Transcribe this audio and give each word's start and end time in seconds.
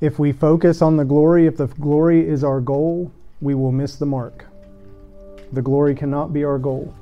If 0.00 0.18
we 0.18 0.32
focus 0.32 0.80
on 0.80 0.96
the 0.96 1.04
glory, 1.04 1.46
if 1.46 1.58
the 1.58 1.66
glory 1.66 2.26
is 2.26 2.42
our 2.42 2.60
goal, 2.60 3.12
we 3.42 3.54
will 3.54 3.70
miss 3.70 3.96
the 3.96 4.06
mark. 4.06 4.46
The 5.52 5.60
glory 5.60 5.94
cannot 5.94 6.32
be 6.32 6.42
our 6.42 6.58
goal. 6.58 6.94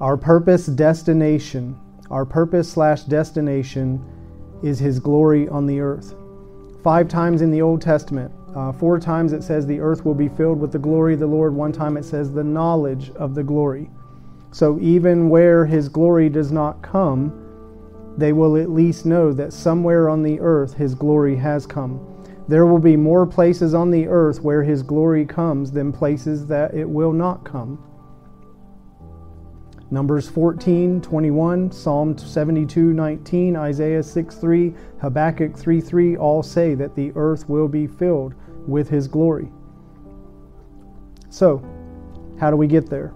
Our 0.00 0.16
purpose, 0.16 0.66
destination, 0.66 1.78
our 2.10 2.24
purpose 2.24 2.70
slash 2.72 3.02
destination 3.02 4.02
is 4.62 4.78
His 4.78 4.98
glory 4.98 5.48
on 5.50 5.66
the 5.66 5.80
earth. 5.80 6.14
Five 6.82 7.08
times 7.08 7.42
in 7.42 7.50
the 7.50 7.60
Old 7.60 7.82
Testament, 7.82 8.32
uh, 8.54 8.72
four 8.72 8.98
times 8.98 9.34
it 9.34 9.42
says 9.42 9.66
the 9.66 9.80
earth 9.80 10.04
will 10.06 10.14
be 10.14 10.28
filled 10.30 10.60
with 10.60 10.72
the 10.72 10.78
glory 10.78 11.12
of 11.12 11.20
the 11.20 11.26
Lord. 11.26 11.54
One 11.54 11.72
time 11.72 11.98
it 11.98 12.06
says 12.06 12.32
the 12.32 12.44
knowledge 12.44 13.10
of 13.16 13.34
the 13.34 13.42
glory. 13.42 13.90
So 14.50 14.78
even 14.80 15.28
where 15.28 15.66
His 15.66 15.90
glory 15.90 16.30
does 16.30 16.52
not 16.52 16.80
come, 16.80 17.43
they 18.16 18.32
will 18.32 18.56
at 18.56 18.70
least 18.70 19.06
know 19.06 19.32
that 19.32 19.52
somewhere 19.52 20.08
on 20.08 20.22
the 20.22 20.40
earth 20.40 20.74
His 20.74 20.94
glory 20.94 21.36
has 21.36 21.66
come. 21.66 22.00
There 22.46 22.66
will 22.66 22.78
be 22.78 22.96
more 22.96 23.26
places 23.26 23.74
on 23.74 23.90
the 23.90 24.06
earth 24.06 24.42
where 24.42 24.62
His 24.62 24.82
glory 24.82 25.24
comes 25.24 25.72
than 25.72 25.92
places 25.92 26.46
that 26.46 26.74
it 26.74 26.88
will 26.88 27.12
not 27.12 27.44
come. 27.44 27.82
Numbers 29.90 30.28
14, 30.28 31.00
21, 31.00 31.70
Psalm 31.70 32.16
72, 32.18 32.92
19, 32.92 33.56
Isaiah 33.56 34.02
6, 34.02 34.34
3, 34.36 34.74
Habakkuk 35.00 35.56
3, 35.56 35.80
3 35.80 36.16
all 36.16 36.42
say 36.42 36.74
that 36.74 36.94
the 36.96 37.12
earth 37.14 37.48
will 37.48 37.68
be 37.68 37.86
filled 37.86 38.34
with 38.66 38.88
His 38.88 39.06
glory. 39.06 39.48
So, 41.30 41.64
how 42.38 42.50
do 42.50 42.56
we 42.56 42.66
get 42.66 42.88
there? 42.88 43.12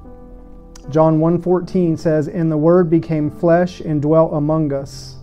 John 0.91 1.20
1:14 1.20 1.97
says, 1.97 2.28
"And 2.28 2.50
the 2.50 2.58
word 2.58 2.89
became 2.89 3.31
flesh 3.31 3.81
and 3.81 4.00
dwelt 4.00 4.33
among 4.33 4.72
us, 4.72 5.19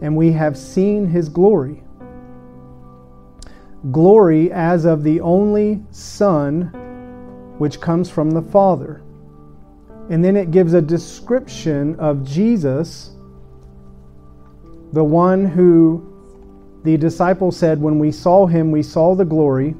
and 0.00 0.16
we 0.16 0.32
have 0.32 0.56
seen 0.56 1.06
his 1.06 1.28
glory." 1.28 1.82
Glory 3.90 4.50
as 4.50 4.84
of 4.84 5.02
the 5.02 5.20
only 5.20 5.82
Son 5.90 6.70
which 7.58 7.80
comes 7.80 8.08
from 8.08 8.30
the 8.30 8.42
Father. 8.42 9.00
And 10.10 10.24
then 10.24 10.36
it 10.36 10.50
gives 10.50 10.74
a 10.74 10.82
description 10.82 11.96
of 11.98 12.24
Jesus, 12.24 13.16
the 14.92 15.04
one 15.04 15.44
who 15.44 16.02
the 16.84 16.96
disciples 16.98 17.56
said, 17.56 17.80
When 17.80 17.98
we 17.98 18.12
saw 18.12 18.46
him, 18.46 18.70
we 18.70 18.82
saw 18.82 19.14
the 19.14 19.24
glory, 19.24 19.74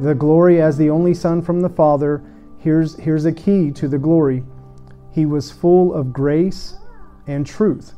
the 0.00 0.14
glory 0.14 0.60
as 0.60 0.76
the 0.76 0.90
only 0.90 1.14
Son 1.14 1.40
from 1.40 1.60
the 1.60 1.68
Father. 1.68 2.22
Here's, 2.60 2.94
here's 2.96 3.24
a 3.24 3.32
key 3.32 3.70
to 3.72 3.88
the 3.88 3.98
glory 3.98 4.44
He 5.10 5.26
was 5.26 5.50
full 5.50 5.92
of 5.94 6.12
grace 6.12 6.76
and 7.26 7.46
truth. 7.46 7.94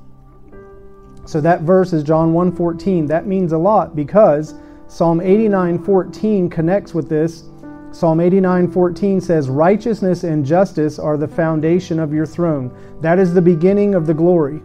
So 1.25 1.41
that 1.41 1.63
verse 1.63 1.93
is 1.93 2.03
John 2.03 2.33
1:14. 2.33 3.07
That 3.09 3.27
means 3.27 3.53
a 3.53 3.59
lot 3.59 3.95
because 3.95 4.55
Psalm 4.87 5.21
89:14 5.21 6.51
connects 6.51 6.95
with 6.95 7.09
this 7.09 7.45
Psalm 7.93 8.21
89:14 8.21 9.21
says, 9.21 9.51
"Righteousness 9.51 10.25
and 10.25 10.47
justice 10.47 10.99
are 10.99 11.19
the 11.19 11.29
foundation 11.29 11.99
of 11.99 12.15
your 12.15 12.25
throne." 12.25 12.71
That 13.03 13.19
is 13.19 13.35
the 13.35 13.43
beginning 13.43 13.95
of 13.95 14.07
the 14.07 14.15
glory. 14.15 14.63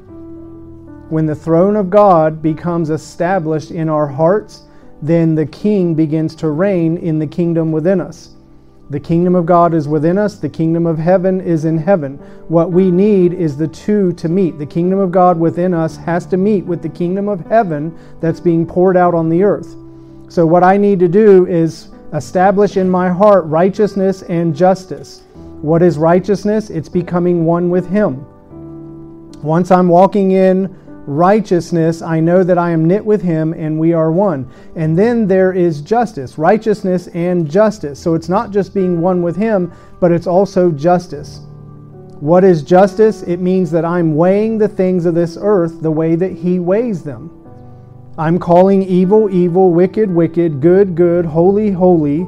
When 1.10 1.26
the 1.26 1.36
throne 1.36 1.76
of 1.76 1.90
God 1.90 2.42
becomes 2.42 2.90
established 2.90 3.72
in 3.72 3.90
our 3.90 4.08
hearts, 4.08 4.64
then 5.02 5.36
the 5.36 5.46
king 5.46 5.94
begins 5.94 6.36
to 6.36 6.52
reign 6.52 6.96
in 6.96 7.20
the 7.20 7.28
kingdom 7.28 7.74
within 7.74 8.00
us. 8.00 8.37
The 8.90 9.00
kingdom 9.00 9.36
of 9.36 9.46
God 9.46 9.74
is 9.74 9.88
within 9.88 10.18
us, 10.18 10.36
the 10.36 10.50
kingdom 10.50 10.86
of 10.86 10.98
heaven 10.98 11.42
is 11.42 11.66
in 11.66 11.78
heaven. 11.78 12.18
What 12.48 12.72
we 12.72 12.90
need 12.90 13.34
is 13.34 13.58
the 13.58 13.68
two 13.68 14.14
to 14.14 14.30
meet. 14.30 14.58
The 14.58 14.66
kingdom 14.66 15.00
of 15.00 15.12
God 15.12 15.40
within 15.40 15.74
us 15.74 15.98
has 15.98 16.26
to 16.28 16.38
meet 16.38 16.66
with 16.66 16.82
the 16.82 16.90
kingdom 16.90 17.28
of 17.28 17.46
heaven 17.48 17.98
that's 18.22 18.40
being 18.40 18.66
poured 18.66 18.96
out 18.96 19.14
on 19.14 19.30
the 19.30 19.44
earth. 19.44 19.76
So, 20.30 20.46
what 20.46 20.64
I 20.64 20.78
need 20.78 21.00
to 21.00 21.08
do 21.08 21.46
is 21.48 21.90
Establish 22.14 22.78
in 22.78 22.90
my 22.90 23.10
heart 23.10 23.46
righteousness 23.48 24.22
and 24.24 24.56
justice. 24.56 25.24
What 25.62 25.82
is 25.82 25.98
righteousness? 25.98 26.70
It's 26.70 26.88
becoming 26.88 27.44
one 27.44 27.70
with 27.70 27.90
Him. 27.90 28.26
Once 29.44 29.72
I'm 29.72 29.90
walking 29.90 30.32
in 30.32 30.74
righteousness, 31.08 32.02
I 32.02 32.20
know 32.20 32.44
that 32.44 32.58
I 32.58 32.70
am 32.72 32.86
knit 32.86 33.04
with 33.04 33.22
Him 33.22 33.54
and 33.54 33.80
we 33.80 33.94
are 33.94 34.12
one. 34.12 34.48
And 34.76 35.00
then 35.00 35.26
there 35.26 35.54
is 35.54 35.82
justice, 35.82 36.38
righteousness 36.38 37.08
and 37.08 37.50
justice. 37.50 38.00
So 38.00 38.14
it's 38.14 38.30
not 38.30 38.52
just 38.52 38.74
being 38.74 39.02
one 39.02 39.24
with 39.24 39.36
Him, 39.36 39.72
but 40.00 40.12
it's 40.12 40.28
also 40.28 40.70
justice. 40.70 41.40
What 42.20 42.44
is 42.44 42.62
justice? 42.62 43.24
It 43.24 43.40
means 43.40 43.72
that 43.72 43.86
I'm 43.86 44.16
weighing 44.16 44.58
the 44.58 44.68
things 44.68 45.06
of 45.06 45.16
this 45.16 45.38
earth 45.40 45.82
the 45.82 45.92
way 45.92 46.16
that 46.16 46.34
He 46.34 46.60
weighs 46.60 47.04
them. 47.04 47.32
I'm 48.18 48.38
calling 48.40 48.84
evil, 48.84 49.30
evil, 49.30 49.72
wicked, 49.72 50.10
wicked, 50.10 50.60
good, 50.60 50.96
good, 50.96 51.26
holy, 51.26 51.72
holy. 51.72 52.28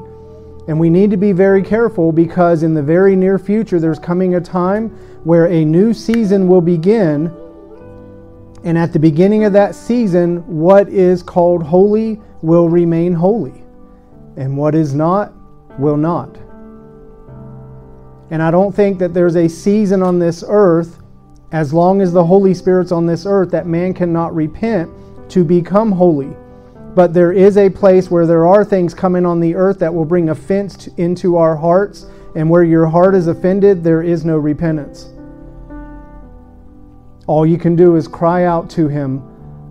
And 0.68 0.80
we 0.80 0.90
need 0.90 1.10
to 1.10 1.18
be 1.18 1.32
very 1.32 1.64
careful 1.64 2.12
because 2.12 2.62
in 2.62 2.76
the 2.76 2.84
very 2.84 3.16
near 3.16 3.40
future, 3.40 3.80
there's 3.80 3.98
coming 3.98 4.36
a 4.36 4.42
time 4.42 4.90
where 5.24 5.48
a 5.48 5.66
new 5.66 5.94
season 5.94 6.48
will 6.48 6.62
begin. 6.62 7.36
And 8.64 8.78
at 8.78 8.92
the 8.92 9.00
beginning 9.00 9.46
of 9.46 9.54
that 9.54 9.74
season, 9.74 10.46
what 10.48 10.90
is 10.90 11.24
called 11.24 11.64
holy 11.64 12.20
will 12.42 12.68
remain 12.68 13.14
holy, 13.14 13.64
and 14.36 14.58
what 14.58 14.76
is 14.76 14.94
not 14.94 15.34
will 15.80 15.98
not. 15.98 16.38
And 18.32 18.44
I 18.44 18.52
don't 18.52 18.76
think 18.76 19.00
that 19.00 19.14
there's 19.14 19.38
a 19.38 19.48
season 19.48 20.04
on 20.04 20.20
this 20.20 20.44
earth, 20.48 21.00
as 21.52 21.74
long 21.74 22.02
as 22.02 22.12
the 22.12 22.24
Holy 22.24 22.54
Spirit's 22.54 22.92
on 22.92 23.06
this 23.06 23.26
earth, 23.26 23.50
that 23.52 23.66
man 23.66 23.94
cannot 23.94 24.36
repent 24.36 24.90
to 25.30 25.44
become 25.44 25.92
holy. 25.92 26.36
But 26.96 27.14
there 27.14 27.32
is 27.32 27.58
a 27.58 27.70
place 27.70 28.12
where 28.12 28.28
there 28.28 28.46
are 28.46 28.66
things 28.66 28.94
coming 28.94 29.26
on 29.26 29.40
the 29.40 29.56
earth 29.56 29.80
that 29.80 29.94
will 29.94 30.06
bring 30.06 30.30
offense 30.30 30.88
into 30.98 31.38
our 31.38 31.56
hearts, 31.56 32.08
and 32.36 32.50
where 32.50 32.64
your 32.64 32.88
heart 32.88 33.16
is 33.16 33.28
offended, 33.28 33.84
there 33.84 34.04
is 34.04 34.26
no 34.26 34.38
repentance. 34.38 35.10
All 37.30 37.46
you 37.46 37.60
can 37.60 37.76
do 37.76 37.96
is 37.96 38.08
cry 38.08 38.46
out 38.46 38.72
to 38.72 38.88
Him 38.88 39.22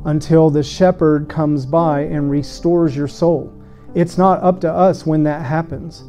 until 0.05 0.49
the 0.49 0.63
shepherd 0.63 1.29
comes 1.29 1.67
by 1.67 2.03
and 2.03 2.31
restores 2.31 2.95
your 2.95 3.09
soul. 3.09 3.53
It's 3.97 4.17
not 4.17 4.41
up 4.45 4.61
to 4.61 4.73
us 4.73 5.05
when 5.05 5.25
that 5.25 5.45
happens. 5.45 6.05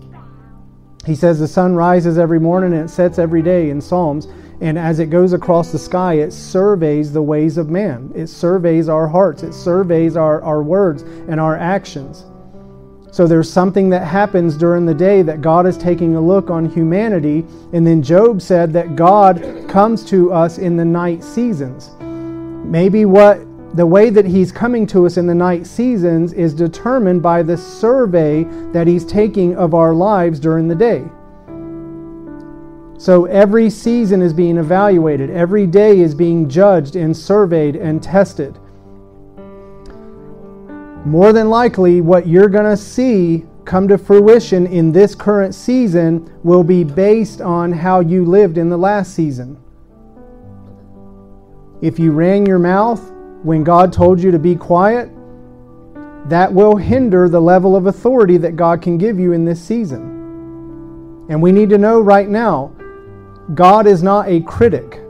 He 1.08 1.16
says 1.16 1.40
the 1.40 1.48
sun 1.48 1.74
rises 1.74 2.20
every 2.20 2.40
morning 2.40 2.74
and 2.74 2.88
it 2.88 2.94
sets 2.94 3.18
every 3.18 3.42
day 3.42 3.72
in 3.72 3.82
Psalms. 3.82 4.28
And 4.62 4.78
as 4.78 5.00
it 5.00 5.08
goes 5.08 5.34
across 5.34 5.72
the 5.72 5.80
sky, 5.80 6.20
it 6.20 6.34
surveys 6.34 7.12
the 7.12 7.24
ways 7.24 7.58
of 7.58 7.68
man. 7.68 8.12
It 8.14 8.28
surveys 8.28 8.88
our 8.88 9.08
hearts. 9.08 9.42
It 9.42 9.54
surveys 9.54 10.16
our, 10.16 10.44
our 10.44 10.62
words 10.62 11.02
and 11.02 11.40
our 11.40 11.58
actions. 11.58 12.26
So 13.12 13.26
there's 13.26 13.52
something 13.52 13.90
that 13.90 14.06
happens 14.06 14.56
during 14.56 14.86
the 14.86 14.94
day 14.94 15.22
that 15.24 15.42
God 15.42 15.66
is 15.66 15.78
taking 15.78 16.16
a 16.16 16.22
look 16.22 16.50
on 16.50 16.70
humanity. 16.70 17.46
And 17.74 17.86
then 17.86 18.04
Job 18.04 18.42
said 18.42 18.72
that 18.74 18.96
God 18.96 19.42
comes 19.68 20.06
to 20.06 20.32
us 20.32 20.58
in 20.58 20.78
the 20.78 20.86
night 20.86 21.24
seasons. 21.24 21.90
Maybe 22.00 23.06
what 23.06 23.40
the 23.76 23.86
way 23.86 24.10
that 24.10 24.26
he's 24.26 24.52
coming 24.52 24.86
to 24.88 25.06
us 25.06 25.18
in 25.18 25.28
the 25.28 25.36
night 25.36 25.66
seasons 25.66 26.34
is 26.34 26.54
determined 26.54 27.22
by 27.22 27.44
the 27.44 27.58
survey 27.58 28.44
that 28.72 28.88
he's 28.88 29.06
taking 29.06 29.56
of 29.56 29.74
our 29.74 29.94
lives 29.94 30.40
during 30.40 30.68
the 30.68 30.76
day. 30.76 31.04
So 33.00 33.26
every 33.26 33.70
season 33.70 34.22
is 34.22 34.34
being 34.34 34.58
evaluated, 34.58 35.30
every 35.30 35.66
day 35.66 36.00
is 36.00 36.14
being 36.14 36.50
judged 36.50 36.96
and 36.96 37.16
surveyed 37.16 37.76
and 37.76 38.04
tested. 38.04 38.60
More 41.06 41.32
than 41.32 41.50
likely, 41.50 42.02
what 42.02 42.28
you're 42.28 42.50
going 42.50 42.66
to 42.66 42.78
see 42.78 43.46
come 43.66 43.88
to 43.88 43.98
fruition 43.98 44.66
in 44.68 44.92
this 44.92 45.16
current 45.16 45.54
season 45.54 46.32
will 46.44 46.64
be 46.64 46.84
based 46.84 47.40
on 47.40 47.72
how 47.72 48.00
you 48.00 48.26
lived 48.26 48.58
in 48.58 48.68
the 48.68 48.78
last 48.78 49.14
season. 49.14 49.58
If 51.82 52.00
you 52.00 52.12
ran 52.12 52.46
your 52.46 52.60
mouth 52.60 53.12
when 53.44 53.64
God 53.64 53.94
told 53.94 54.20
you 54.20 54.32
to 54.32 54.40
be 54.40 54.56
quiet, 54.56 55.10
that 56.26 56.52
will 56.52 56.76
hinder 56.76 57.30
the 57.30 57.40
level 57.40 57.76
of 57.76 57.86
authority 57.86 58.38
that 58.38 58.56
God 58.56 58.82
can 58.82 58.98
give 58.98 59.20
you 59.20 59.32
in 59.32 59.46
this 59.46 59.64
season. 59.64 61.28
And 61.30 61.42
we 61.42 61.52
need 61.52 61.70
to 61.70 61.78
know 61.78 62.02
right 62.02 62.28
now 62.28 62.76
God 63.54 63.88
is 63.88 64.04
not 64.04 64.28
a 64.28 64.42
critic. 64.42 65.02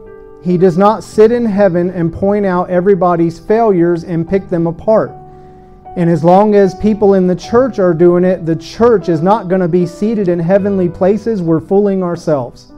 He 0.43 0.57
does 0.57 0.77
not 0.77 1.03
sit 1.03 1.31
in 1.31 1.45
heaven 1.45 1.89
and 1.89 2.13
point 2.13 2.45
out 2.45 2.69
everybody's 2.69 3.39
failures 3.39 4.03
and 4.03 4.29
pick 4.29 4.49
them 4.49 4.67
apart. 4.67 5.11
And 5.95 6.09
as 6.09 6.23
long 6.23 6.55
as 6.55 6.75
people 6.75 7.15
in 7.15 7.27
the 7.27 7.35
church 7.35 7.79
are 7.79 7.93
doing 7.93 8.23
it, 8.23 8.45
the 8.45 8.55
church 8.55 9.09
is 9.09 9.21
not 9.21 9.47
going 9.47 9.61
to 9.61 9.67
be 9.67 9.85
seated 9.85 10.27
in 10.27 10.39
heavenly 10.39 10.87
places. 10.87 11.41
We're 11.41 11.59
fooling 11.59 12.03
ourselves. 12.03 12.71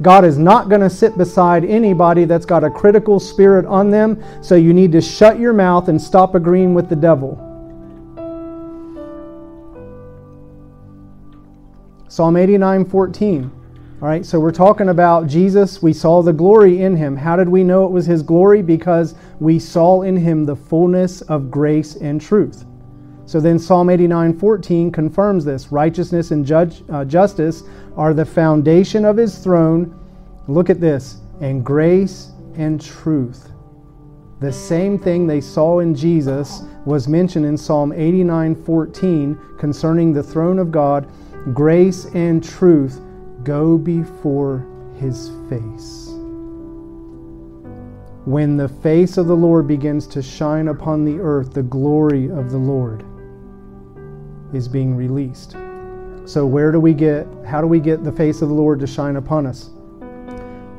God 0.00 0.24
is 0.24 0.38
not 0.38 0.68
going 0.68 0.80
to 0.80 0.90
sit 0.90 1.16
beside 1.16 1.64
anybody 1.64 2.24
that's 2.24 2.44
got 2.44 2.64
a 2.64 2.70
critical 2.70 3.20
spirit 3.20 3.64
on 3.66 3.90
them, 3.90 4.22
so 4.42 4.56
you 4.56 4.74
need 4.74 4.90
to 4.92 5.00
shut 5.00 5.38
your 5.38 5.52
mouth 5.52 5.88
and 5.88 6.00
stop 6.00 6.34
agreeing 6.34 6.74
with 6.74 6.88
the 6.88 6.96
devil. 6.96 7.38
Psalm 12.08 12.36
89 12.36 12.84
14. 12.84 13.61
All 14.02 14.08
right, 14.08 14.26
so 14.26 14.40
we're 14.40 14.50
talking 14.50 14.88
about 14.88 15.28
Jesus. 15.28 15.80
We 15.80 15.92
saw 15.92 16.22
the 16.22 16.32
glory 16.32 16.82
in 16.82 16.96
him. 16.96 17.14
How 17.14 17.36
did 17.36 17.48
we 17.48 17.62
know 17.62 17.86
it 17.86 17.92
was 17.92 18.04
his 18.04 18.20
glory? 18.20 18.60
Because 18.60 19.14
we 19.38 19.60
saw 19.60 20.02
in 20.02 20.16
him 20.16 20.44
the 20.44 20.56
fullness 20.56 21.20
of 21.20 21.52
grace 21.52 21.94
and 21.94 22.20
truth. 22.20 22.64
So 23.26 23.38
then 23.38 23.60
Psalm 23.60 23.88
89 23.88 24.36
14 24.40 24.90
confirms 24.90 25.44
this. 25.44 25.70
Righteousness 25.70 26.32
and 26.32 26.44
judge, 26.44 26.82
uh, 26.90 27.04
justice 27.04 27.62
are 27.96 28.12
the 28.12 28.24
foundation 28.24 29.04
of 29.04 29.16
his 29.16 29.38
throne. 29.38 29.96
Look 30.48 30.68
at 30.68 30.80
this. 30.80 31.18
And 31.40 31.64
grace 31.64 32.32
and 32.56 32.80
truth. 32.80 33.52
The 34.40 34.52
same 34.52 34.98
thing 34.98 35.28
they 35.28 35.40
saw 35.40 35.78
in 35.78 35.94
Jesus 35.94 36.62
was 36.84 37.06
mentioned 37.06 37.46
in 37.46 37.56
Psalm 37.56 37.92
89 37.92 38.64
14 38.64 39.38
concerning 39.60 40.12
the 40.12 40.24
throne 40.24 40.58
of 40.58 40.72
God. 40.72 41.08
Grace 41.54 42.06
and 42.06 42.42
truth 42.42 43.00
go 43.44 43.78
before 43.78 44.66
his 44.98 45.30
face. 45.48 46.08
When 48.24 48.56
the 48.56 48.68
face 48.68 49.16
of 49.16 49.26
the 49.26 49.34
Lord 49.36 49.66
begins 49.66 50.06
to 50.08 50.22
shine 50.22 50.68
upon 50.68 51.04
the 51.04 51.18
earth, 51.18 51.54
the 51.54 51.62
glory 51.62 52.30
of 52.30 52.50
the 52.50 52.58
Lord 52.58 53.04
is 54.54 54.68
being 54.68 54.94
released. 54.94 55.56
So, 56.24 56.46
where 56.46 56.70
do 56.70 56.78
we 56.78 56.94
get, 56.94 57.26
how 57.44 57.60
do 57.60 57.66
we 57.66 57.80
get 57.80 58.04
the 58.04 58.12
face 58.12 58.42
of 58.42 58.48
the 58.48 58.54
Lord 58.54 58.78
to 58.78 58.86
shine 58.86 59.16
upon 59.16 59.44
us? 59.44 59.70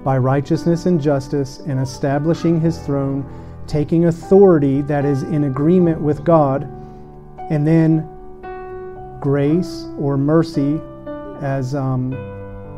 By 0.06 0.18
righteousness 0.18 0.86
and 0.86 1.02
justice 1.02 1.60
and 1.60 1.82
establishing 1.82 2.62
his 2.62 2.80
throne, 2.80 3.26
taking 3.68 4.06
authority 4.06 4.82
that 4.84 5.04
is 5.04 5.24
in 5.24 5.44
agreement 5.44 6.00
with 6.00 6.24
God, 6.24 6.64
and 7.50 7.68
then 7.68 8.08
grace 9.20 9.86
or 9.98 10.18
mercy, 10.18 10.80
as 11.42 11.76
um, 11.76 12.14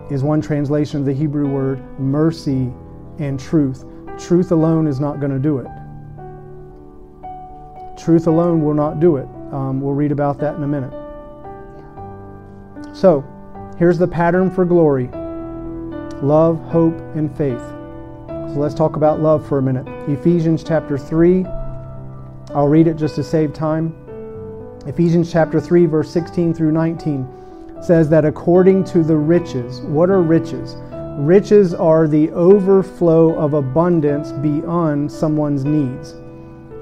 is 0.09 0.23
one 0.23 0.41
translation 0.41 0.99
of 0.99 1.05
the 1.05 1.13
Hebrew 1.13 1.47
word 1.47 1.81
mercy 1.99 2.71
and 3.19 3.39
truth. 3.39 3.85
Truth 4.19 4.51
alone 4.51 4.87
is 4.87 4.99
not 4.99 5.19
going 5.19 5.31
to 5.31 5.39
do 5.39 5.59
it. 5.59 5.67
Truth 7.97 8.27
alone 8.27 8.63
will 8.63 8.73
not 8.73 8.99
do 8.99 9.17
it. 9.17 9.27
Um, 9.51 9.81
we'll 9.81 9.93
read 9.93 10.11
about 10.11 10.37
that 10.39 10.55
in 10.55 10.63
a 10.63 10.67
minute. 10.67 10.93
So, 12.93 13.23
here's 13.77 13.97
the 13.97 14.07
pattern 14.07 14.51
for 14.51 14.63
glory 14.65 15.09
love, 16.21 16.59
hope, 16.65 16.97
and 17.15 17.35
faith. 17.35 17.61
So, 18.29 18.55
let's 18.57 18.75
talk 18.75 18.95
about 18.95 19.21
love 19.21 19.45
for 19.47 19.57
a 19.57 19.61
minute. 19.61 19.87
Ephesians 20.09 20.63
chapter 20.63 20.97
3. 20.97 21.45
I'll 22.53 22.67
read 22.67 22.87
it 22.87 22.95
just 22.95 23.15
to 23.15 23.23
save 23.23 23.53
time. 23.53 23.93
Ephesians 24.85 25.31
chapter 25.31 25.59
3, 25.59 25.87
verse 25.87 26.11
16 26.11 26.53
through 26.53 26.71
19 26.71 27.27
says 27.85 28.09
that 28.09 28.25
according 28.25 28.83
to 28.85 29.03
the 29.03 29.15
riches, 29.15 29.81
what 29.81 30.09
are 30.09 30.21
riches? 30.21 30.75
Riches 31.17 31.73
are 31.73 32.07
the 32.07 32.31
overflow 32.31 33.37
of 33.37 33.53
abundance 33.53 34.31
beyond 34.31 35.11
someone's 35.11 35.63
needs. 35.63 36.15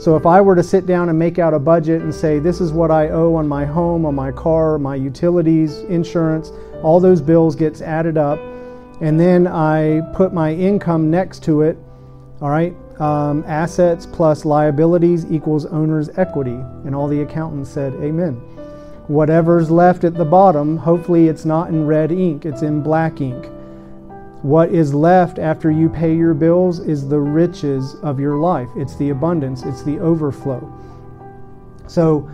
So 0.04 0.16
if 0.16 0.26
I 0.26 0.42
were 0.42 0.56
to 0.56 0.64
sit 0.64 0.86
down 0.86 1.10
and 1.10 1.20
make 1.20 1.40
out 1.40 1.54
a 1.54 1.60
budget 1.60 2.02
and 2.02 2.14
say, 2.14 2.40
this 2.40 2.60
is 2.60 2.72
what 2.72 2.90
I 2.90 3.10
owe 3.10 3.36
on 3.36 3.48
my 3.48 3.66
home, 3.66 4.06
on 4.06 4.16
my 4.16 4.32
car, 4.32 4.80
my 4.80 4.96
utilities, 4.96 5.80
insurance, 5.82 6.52
all 6.82 7.00
those 7.00 7.22
bills 7.22 7.56
gets 7.56 7.82
added 7.82 8.18
up, 8.18 8.40
and 9.02 9.20
then 9.20 9.48
I 9.48 10.02
put 10.14 10.34
my 10.34 10.54
income 10.54 11.12
next 11.12 11.44
to 11.44 11.62
it, 11.62 11.78
all 12.42 12.50
right, 12.50 12.76
um, 13.00 13.44
assets 13.48 14.06
plus 14.06 14.46
liabilities 14.46 15.26
equals 15.32 15.66
owner's 15.66 16.10
equity. 16.18 16.60
And 16.86 16.96
all 16.96 17.08
the 17.08 17.22
accountants 17.22 17.70
said, 17.70 17.94
Amen. 17.96 18.42
Whatever's 19.08 19.70
left 19.70 20.06
at 20.06 20.16
the 20.16 20.24
bottom, 20.24 20.78
hopefully 20.78 21.28
it's 21.28 21.44
not 21.44 21.68
in 21.68 21.86
red 21.86 22.10
ink, 22.12 22.46
it's 22.46 22.62
in 22.62 22.82
black 22.82 23.20
ink. 23.20 23.50
What 24.44 24.74
is 24.74 24.94
left 24.94 25.40
after 25.40 25.70
you 25.70 25.90
pay 25.90 26.16
your 26.16 26.34
bills 26.34 26.80
is 26.80 27.10
the 27.10 27.20
riches 27.20 27.96
of 27.96 28.18
your 28.18 28.38
life. 28.38 28.70
It's 28.78 28.96
the 28.96 29.10
abundance, 29.10 29.64
it's 29.64 29.84
the 29.84 30.00
overflow. 30.00 30.72
So, 31.88 32.30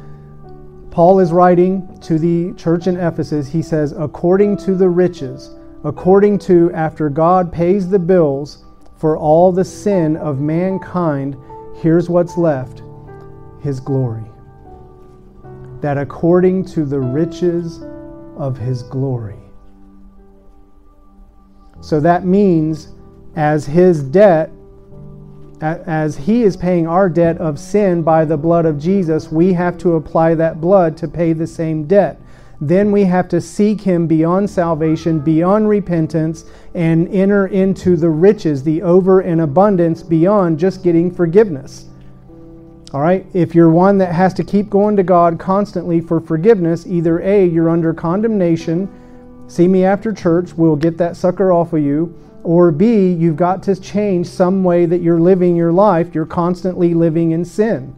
Paul 0.91 1.19
is 1.19 1.31
writing 1.31 1.99
to 2.01 2.19
the 2.19 2.53
church 2.53 2.85
in 2.85 2.97
Ephesus. 2.97 3.47
He 3.47 3.61
says, 3.63 3.93
according 3.93 4.57
to 4.57 4.75
the 4.75 4.89
riches, 4.89 5.55
according 5.83 6.37
to 6.39 6.71
after 6.73 7.09
God 7.09 7.51
pays 7.51 7.89
the 7.89 7.99
bills 7.99 8.63
for 8.97 9.17
all 9.17 9.51
the 9.51 9.65
sin 9.65 10.17
of 10.17 10.39
mankind, 10.39 11.35
here's 11.77 12.09
what's 12.09 12.37
left 12.37 12.83
His 13.61 13.79
glory 13.79 14.28
that 15.81 15.97
according 15.97 16.65
to 16.65 16.85
the 16.85 16.99
riches 16.99 17.81
of 18.37 18.57
his 18.57 18.83
glory. 18.83 19.39
So 21.81 21.99
that 21.99 22.25
means 22.25 22.89
as 23.35 23.65
his 23.65 24.03
debt, 24.03 24.51
as 25.61 26.17
he 26.17 26.43
is 26.43 26.55
paying 26.55 26.87
our 26.87 27.09
debt 27.09 27.37
of 27.37 27.59
sin 27.59 28.01
by 28.01 28.25
the 28.25 28.37
blood 28.37 28.65
of 28.65 28.79
Jesus, 28.79 29.31
we 29.31 29.53
have 29.53 29.77
to 29.79 29.95
apply 29.95 30.35
that 30.35 30.61
blood 30.61 30.95
to 30.97 31.07
pay 31.07 31.33
the 31.33 31.47
same 31.47 31.85
debt. 31.85 32.19
Then 32.61 32.91
we 32.91 33.05
have 33.05 33.29
to 33.29 33.39
seek 33.39 33.81
him 33.81 34.07
beyond 34.07 34.49
salvation, 34.49 35.19
beyond 35.19 35.69
repentance, 35.69 36.45
and 36.73 37.07
enter 37.09 37.47
into 37.47 37.95
the 37.95 38.09
riches, 38.09 38.63
the 38.63 38.81
over 38.81 39.21
and 39.21 39.41
abundance 39.41 40.03
beyond 40.03 40.59
just 40.59 40.83
getting 40.83 41.09
forgiveness. 41.13 41.88
All 42.91 43.01
right, 43.01 43.23
if 43.33 43.53
you're 43.53 43.69
one 43.69 43.99
that 43.99 44.13
has 44.13 44.33
to 44.33 44.43
keep 44.43 44.67
going 44.67 44.95
to 44.95 45.03
God 45.03 45.37
constantly 45.37 46.01
for 46.01 46.19
forgiveness, 46.19 46.87
either 46.87 47.19
A, 47.19 47.45
you're 47.45 47.69
under 47.69 47.93
condemnation, 47.93 48.89
see 49.47 49.67
me 49.67 49.85
after 49.85 50.11
church, 50.11 50.53
we'll 50.53 50.75
get 50.75 50.97
that 50.97 51.15
sucker 51.15 51.53
off 51.53 51.73
of 51.73 51.83
you, 51.83 52.15
or 52.43 52.71
B, 52.71 53.11
you've 53.11 53.35
got 53.35 53.61
to 53.63 53.79
change 53.79 54.25
some 54.25 54.63
way 54.63 54.87
that 54.87 55.01
you're 55.01 55.19
living 55.19 55.55
your 55.55 55.71
life. 55.71 56.15
You're 56.15 56.25
constantly 56.25 56.95
living 56.95 57.29
in 57.31 57.45
sin. 57.45 57.95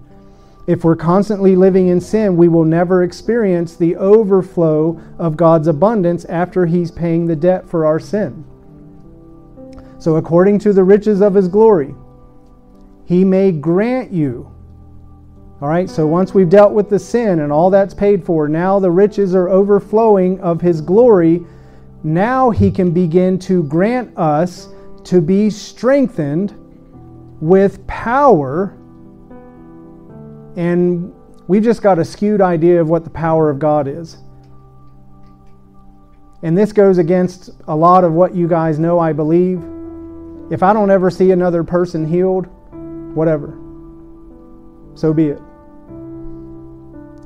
If 0.67 0.83
we're 0.83 0.97
constantly 0.97 1.55
living 1.55 1.87
in 1.87 2.01
sin, 2.01 2.35
we 2.35 2.49
will 2.49 2.65
never 2.65 3.03
experience 3.03 3.77
the 3.77 3.95
overflow 3.95 4.99
of 5.17 5.37
God's 5.37 5.67
abundance 5.67 6.25
after 6.25 6.65
He's 6.65 6.91
paying 6.91 7.27
the 7.27 7.35
debt 7.35 7.69
for 7.69 7.85
our 7.85 7.99
sin. 7.99 8.43
So, 9.99 10.17
according 10.17 10.59
to 10.59 10.73
the 10.73 10.83
riches 10.83 11.21
of 11.21 11.33
His 11.33 11.47
glory, 11.47 11.95
He 13.05 13.23
may 13.23 13.53
grant 13.53 14.11
you 14.11 14.50
all 15.61 15.67
right, 15.67 15.87
so 15.87 16.07
once 16.07 16.33
we've 16.33 16.49
dealt 16.49 16.73
with 16.73 16.89
the 16.89 16.97
sin 16.97 17.41
and 17.41 17.51
all 17.51 17.69
that's 17.69 17.93
paid 17.93 18.25
for, 18.25 18.47
now 18.47 18.79
the 18.79 18.89
riches 18.89 19.35
are 19.35 19.47
overflowing 19.47 20.39
of 20.41 20.59
His 20.59 20.81
glory. 20.81 21.45
Now 22.03 22.49
He 22.49 22.71
can 22.71 22.89
begin 22.89 23.37
to 23.39 23.61
grant 23.65 24.17
us 24.17 24.69
to 25.03 25.21
be 25.21 25.51
strengthened 25.51 26.55
with 27.39 27.85
power. 27.85 28.75
And 30.55 31.13
we've 31.47 31.63
just 31.63 31.83
got 31.83 31.99
a 31.99 32.05
skewed 32.05 32.41
idea 32.41 32.81
of 32.81 32.89
what 32.89 33.03
the 33.03 33.11
power 33.11 33.47
of 33.51 33.59
God 33.59 33.87
is. 33.87 34.17
And 36.41 36.57
this 36.57 36.73
goes 36.73 36.97
against 36.97 37.51
a 37.67 37.75
lot 37.75 38.03
of 38.03 38.13
what 38.13 38.33
you 38.33 38.47
guys 38.47 38.79
know, 38.79 38.97
I 38.97 39.13
believe. 39.13 39.63
If 40.49 40.63
I 40.63 40.73
don't 40.73 40.89
ever 40.89 41.11
see 41.11 41.29
another 41.29 41.63
person 41.63 42.03
healed, 42.07 42.47
whatever. 43.13 43.55
So 44.95 45.13
be 45.13 45.27
it. 45.27 45.41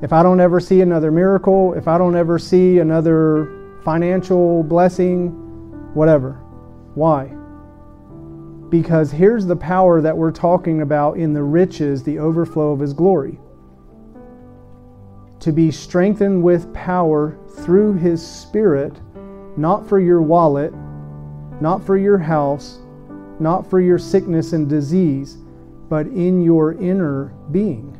If 0.05 0.13
I 0.13 0.21
don't 0.21 0.39
ever 0.39 0.59
see 0.59 0.81
another 0.81 1.09
miracle, 1.09 1.73
if 1.73 1.87
I 1.87 1.97
don't 1.97 2.15
ever 2.15 2.37
see 2.37 2.77
another 2.77 3.79
financial 3.83 4.61
blessing, 4.61 5.29
whatever. 5.95 6.33
Why? 6.93 7.33
Because 8.69 9.09
here's 9.09 9.47
the 9.47 9.55
power 9.55 10.01
that 10.01 10.15
we're 10.15 10.31
talking 10.31 10.81
about 10.81 11.17
in 11.17 11.33
the 11.33 11.41
riches, 11.41 12.03
the 12.03 12.19
overflow 12.19 12.71
of 12.71 12.81
His 12.81 12.93
glory. 12.93 13.39
To 15.39 15.51
be 15.51 15.71
strengthened 15.71 16.43
with 16.43 16.71
power 16.71 17.39
through 17.61 17.95
His 17.95 18.23
Spirit, 18.23 19.01
not 19.57 19.89
for 19.89 19.99
your 19.99 20.21
wallet, 20.21 20.71
not 21.59 21.83
for 21.83 21.97
your 21.97 22.19
house, 22.19 22.77
not 23.39 23.67
for 23.67 23.81
your 23.81 23.97
sickness 23.97 24.53
and 24.53 24.69
disease, 24.69 25.39
but 25.89 26.05
in 26.05 26.43
your 26.43 26.73
inner 26.73 27.33
being. 27.51 27.94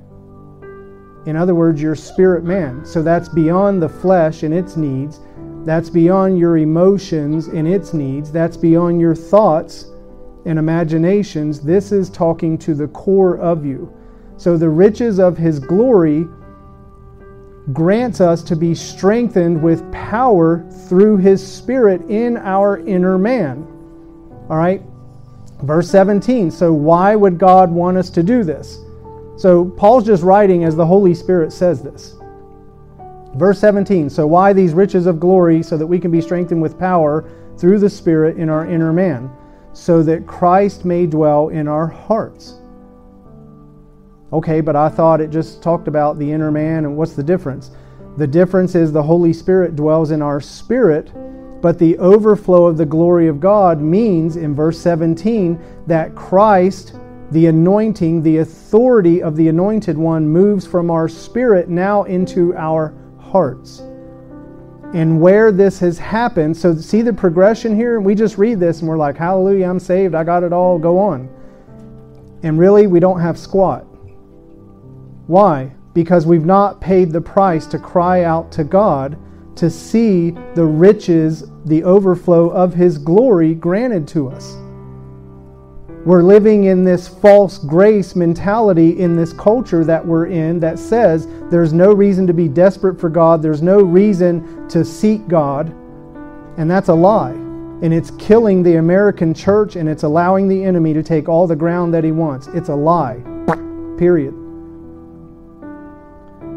In 1.25 1.35
other 1.35 1.55
words, 1.55 1.81
your 1.81 1.95
spirit 1.95 2.43
man. 2.43 2.85
So 2.85 3.01
that's 3.01 3.29
beyond 3.29 3.81
the 3.81 3.89
flesh 3.89 4.43
and 4.43 4.53
its 4.53 4.77
needs. 4.77 5.19
That's 5.65 5.89
beyond 5.89 6.37
your 6.37 6.57
emotions 6.57 7.47
and 7.47 7.67
its 7.67 7.93
needs. 7.93 8.31
That's 8.31 8.57
beyond 8.57 9.01
your 9.01 9.15
thoughts 9.15 9.87
and 10.45 10.59
imaginations. 10.59 11.61
This 11.61 11.91
is 11.91 12.09
talking 12.09 12.57
to 12.59 12.75
the 12.75 12.87
core 12.89 13.39
of 13.39 13.65
you. 13.65 13.91
So 14.37 14.57
the 14.57 14.69
riches 14.69 15.19
of 15.19 15.37
his 15.37 15.59
glory 15.59 16.27
grants 17.73 18.21
us 18.21 18.43
to 18.43 18.55
be 18.55 18.75
strengthened 18.75 19.61
with 19.63 19.91
power 19.91 20.63
through 20.87 21.17
his 21.17 21.45
spirit 21.45 22.01
in 22.09 22.37
our 22.37 22.85
inner 22.85 23.17
man. 23.17 23.65
All 24.49 24.57
right? 24.57 24.83
Verse 25.63 25.89
17. 25.89 26.51
So 26.51 26.71
why 26.73 27.15
would 27.15 27.39
God 27.39 27.71
want 27.71 27.97
us 27.97 28.11
to 28.11 28.21
do 28.21 28.43
this? 28.43 28.84
So 29.37 29.65
Paul's 29.65 30.05
just 30.05 30.23
writing 30.23 30.63
as 30.63 30.75
the 30.75 30.85
Holy 30.85 31.13
Spirit 31.13 31.51
says 31.51 31.81
this. 31.81 32.15
Verse 33.35 33.59
17 33.59 34.09
So, 34.09 34.25
why 34.25 34.53
these 34.53 34.73
riches 34.73 35.07
of 35.07 35.19
glory? 35.19 35.61
So 35.61 35.77
that 35.77 35.87
we 35.87 35.99
can 35.99 36.11
be 36.11 36.21
strengthened 36.21 36.61
with 36.61 36.79
power 36.79 37.29
through 37.57 37.79
the 37.79 37.89
Spirit 37.89 38.37
in 38.37 38.49
our 38.49 38.65
inner 38.67 38.93
man, 38.93 39.29
so 39.73 40.03
that 40.03 40.27
Christ 40.27 40.85
may 40.85 41.05
dwell 41.05 41.49
in 41.49 41.67
our 41.67 41.87
hearts. 41.87 42.55
Okay, 44.33 44.61
but 44.61 44.75
I 44.75 44.89
thought 44.89 45.21
it 45.21 45.29
just 45.29 45.61
talked 45.61 45.87
about 45.87 46.17
the 46.17 46.31
inner 46.31 46.51
man, 46.51 46.85
and 46.85 46.97
what's 46.97 47.13
the 47.13 47.23
difference? 47.23 47.71
The 48.17 48.27
difference 48.27 48.75
is 48.75 48.91
the 48.91 49.03
Holy 49.03 49.33
Spirit 49.33 49.75
dwells 49.75 50.11
in 50.11 50.21
our 50.21 50.39
spirit, 50.39 51.11
but 51.61 51.77
the 51.77 51.97
overflow 51.97 52.65
of 52.65 52.77
the 52.77 52.85
glory 52.85 53.27
of 53.27 53.39
God 53.39 53.81
means 53.81 54.37
in 54.37 54.55
verse 54.55 54.79
17 54.79 55.59
that 55.87 56.15
Christ, 56.15 56.95
the 57.31 57.47
anointing, 57.47 58.21
the 58.21 58.37
authority 58.37 59.21
of 59.21 59.35
the 59.35 59.47
anointed 59.47 59.97
one, 59.97 60.27
moves 60.27 60.65
from 60.65 60.91
our 60.91 61.07
spirit 61.07 61.69
now 61.69 62.03
into 62.03 62.55
our 62.55 62.93
hearts. 63.19 63.79
And 64.93 65.19
where 65.19 65.51
this 65.51 65.79
has 65.79 65.97
happened, 65.97 66.55
so 66.55 66.75
see 66.75 67.01
the 67.01 67.11
progression 67.11 67.75
here? 67.75 67.99
We 67.99 68.15
just 68.15 68.37
read 68.37 68.59
this 68.59 68.79
and 68.79 68.87
we're 68.87 68.97
like, 68.97 69.17
Hallelujah, 69.17 69.67
I'm 69.67 69.79
saved, 69.79 70.15
I 70.15 70.23
got 70.23 70.43
it 70.43 70.53
all, 70.53 70.79
go 70.79 70.97
on. 70.99 71.29
And 72.43 72.59
really, 72.59 72.87
we 72.87 72.99
don't 72.99 73.19
have 73.19 73.37
squat. 73.37 73.81
Why? 75.27 75.71
Because 75.93 76.25
we've 76.25 76.45
not 76.45 76.79
paid 76.79 77.11
the 77.11 77.21
price 77.21 77.65
to 77.67 77.79
cry 77.79 78.23
out 78.23 78.51
to 78.53 78.63
God 78.63 79.17
to 79.55 79.69
see 79.69 80.31
the 80.53 80.65
riches, 80.65 81.45
the 81.65 81.83
overflow 81.83 82.49
of 82.49 82.73
His 82.73 82.97
glory 82.97 83.55
granted 83.55 84.07
to 84.09 84.29
us. 84.29 84.57
We're 86.05 86.21
living 86.21 86.65
in 86.65 86.83
this 86.83 87.07
false 87.07 87.57
grace 87.57 88.15
mentality 88.15 88.99
in 88.99 89.15
this 89.15 89.33
culture 89.33 89.83
that 89.85 90.05
we're 90.05 90.27
in 90.27 90.59
that 90.59 90.77
says 90.77 91.27
there's 91.49 91.73
no 91.73 91.93
reason 91.93 92.27
to 92.27 92.33
be 92.33 92.47
desperate 92.47 92.99
for 92.99 93.09
God, 93.09 93.41
there's 93.41 93.63
no 93.63 93.81
reason 93.81 94.67
to 94.69 94.85
seek 94.85 95.27
God, 95.27 95.69
and 96.57 96.69
that's 96.69 96.89
a 96.89 96.93
lie. 96.93 97.31
And 97.31 97.91
it's 97.91 98.11
killing 98.11 98.61
the 98.61 98.75
American 98.75 99.33
church 99.33 99.77
and 99.77 99.89
it's 99.89 100.03
allowing 100.03 100.47
the 100.47 100.63
enemy 100.63 100.93
to 100.93 101.01
take 101.01 101.27
all 101.27 101.47
the 101.47 101.55
ground 101.55 101.91
that 101.95 102.03
he 102.03 102.11
wants. 102.11 102.47
It's 102.49 102.69
a 102.69 102.75
lie. 102.75 103.15
Period. 103.97 104.33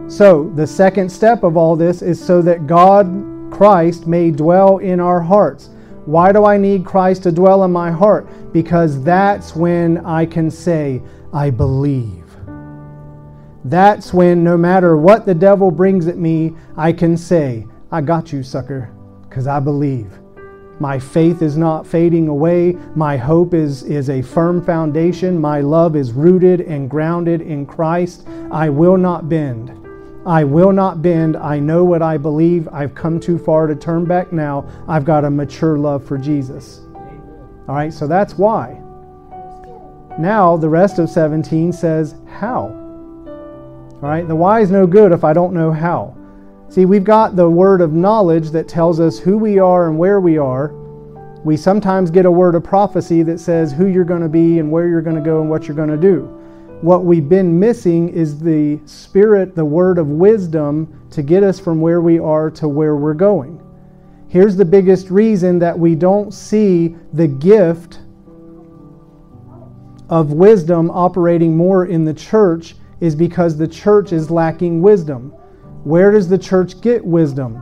So, 0.09 0.52
the 0.57 0.67
second 0.67 1.09
step 1.11 1.43
of 1.43 1.57
all 1.57 1.75
this 1.75 2.02
is 2.02 2.23
so 2.23 2.43
that 2.43 2.67
God, 2.67 3.07
Christ, 3.50 4.07
may 4.07 4.31
dwell 4.31 4.78
in 4.78 5.00
our 5.00 5.21
hearts. 5.21 5.71
Why 6.09 6.33
do 6.33 6.47
I 6.47 6.57
need 6.57 6.87
Christ 6.87 7.25
to 7.25 7.33
dwell 7.33 7.65
in 7.65 7.71
my 7.71 7.91
heart? 7.91 8.50
Because 8.50 9.03
that's 9.03 9.55
when 9.55 9.99
I 10.07 10.25
can 10.25 10.50
say, 10.50 11.03
I 11.35 11.50
believe. 11.50 12.25
That's 13.67 14.15
when, 14.15 14.43
no 14.43 14.57
matter 14.57 14.97
what 14.97 15.27
the 15.27 15.35
devil 15.35 15.71
brings 15.71 16.07
at 16.07 16.17
me, 16.17 16.55
I 16.79 16.95
can 16.95 17.15
say, 17.19 17.67
I 17.93 18.00
got 18.00 18.33
you, 18.33 18.43
sucker, 18.43 18.91
because 19.29 19.47
I 19.47 19.61
believe. 19.61 20.19
My 20.81 20.99
faith 20.99 21.43
is 21.43 21.59
not 21.59 21.87
fading 21.87 22.29
away. 22.29 22.79
My 22.95 23.19
hope 23.19 23.53
is, 23.53 23.83
is 23.83 24.09
a 24.09 24.23
firm 24.23 24.65
foundation. 24.65 25.38
My 25.38 25.61
love 25.61 25.95
is 25.95 26.12
rooted 26.12 26.62
and 26.62 26.88
grounded 26.88 27.43
in 27.43 27.67
Christ. 27.67 28.27
I 28.50 28.71
will 28.71 28.97
not 28.97 29.29
bend. 29.29 29.78
I 30.29 30.45
will 30.45 30.73
not 30.73 31.01
bend. 31.01 31.39
I 31.39 31.59
know 31.59 31.87
what 31.87 32.03
I 32.03 32.19
believe. 32.19 32.69
I've 32.71 32.95
come 32.95 33.19
too 33.19 33.39
far 33.39 33.67
to 33.67 33.75
turn 33.75 34.05
back 34.05 34.31
now. 34.31 34.69
I've 34.87 35.07
got 35.07 35.25
a 35.25 35.31
mature 35.31 35.79
love 35.79 36.05
for 36.05 36.19
Jesus. 36.19 36.83
All 37.67 37.75
right, 37.75 37.91
so 37.91 38.07
that's 38.07 38.37
why. 38.37 38.79
Now, 40.19 40.59
the 40.59 40.69
rest 40.69 40.99
of 40.99 41.09
17 41.09 41.73
says, 41.73 42.15
How? 42.27 42.65
All 42.67 43.99
right, 44.03 44.29
the 44.29 44.37
why 44.37 44.61
is 44.61 44.71
no 44.71 44.87
good 44.87 45.13
if 45.13 45.25
I 45.25 45.33
don't 45.33 45.55
know 45.55 45.73
how. 45.73 46.15
See, 46.69 46.85
we've 46.85 47.05
got 47.05 47.35
the 47.35 47.49
word 47.49 47.81
of 47.81 47.95
knowledge 47.95 48.51
that 48.51 48.69
tells 48.69 49.01
us 49.01 49.19
who 49.19 49.39
we 49.39 49.59
are 49.59 49.89
and 49.89 49.97
where 49.97 50.21
we 50.21 50.37
are. 50.37 50.75
We 51.43 51.57
sometimes 51.57 52.11
get 52.11 52.27
a 52.27 52.31
word 52.31 52.55
of 52.55 52.63
prophecy 52.63 53.23
that 53.23 53.41
says 53.41 53.73
who 53.73 53.87
you're 53.87 54.05
going 54.05 54.21
to 54.21 54.29
be 54.29 54.59
and 54.59 54.71
where 54.71 54.89
you're 54.89 55.01
going 55.01 55.17
to 55.17 55.23
go 55.23 55.41
and 55.41 55.49
what 55.49 55.67
you're 55.67 55.77
going 55.77 55.89
to 55.89 55.97
do. 55.97 56.38
What 56.81 57.05
we've 57.05 57.29
been 57.29 57.59
missing 57.59 58.09
is 58.11 58.39
the 58.39 58.79
Spirit, 58.85 59.57
the 59.57 59.65
word 59.65 59.99
of 59.99 60.11
wisdom 60.11 61.09
to 61.11 61.23
get 61.23 61.43
us 61.43 61.59
from 61.59 61.81
where 61.81 62.01
we 62.01 62.21
are 62.21 62.51
to 62.53 62.69
where 62.69 62.95
we're 62.95 63.15
going. 63.15 63.61
Here's 64.29 64.57
the 64.57 64.65
biggest 64.65 65.11
reason 65.11 65.59
that 65.59 65.77
we 65.77 65.97
don't 65.97 66.33
see 66.33 66.95
the 67.13 67.27
gift 67.27 67.99
of 70.09 70.33
wisdom 70.33 70.91
operating 70.93 71.57
more 71.57 71.87
in 71.87 72.05
the 72.05 72.15
church 72.15 72.77
is 73.01 73.17
because 73.17 73.57
the 73.57 73.69
church 73.69 74.13
is 74.13 74.31
lacking 74.31 74.81
wisdom. 74.81 75.31
Where 75.83 76.13
does 76.13 76.29
the 76.29 76.39
church 76.39 76.81
get 76.81 77.05
wisdom? 77.05 77.61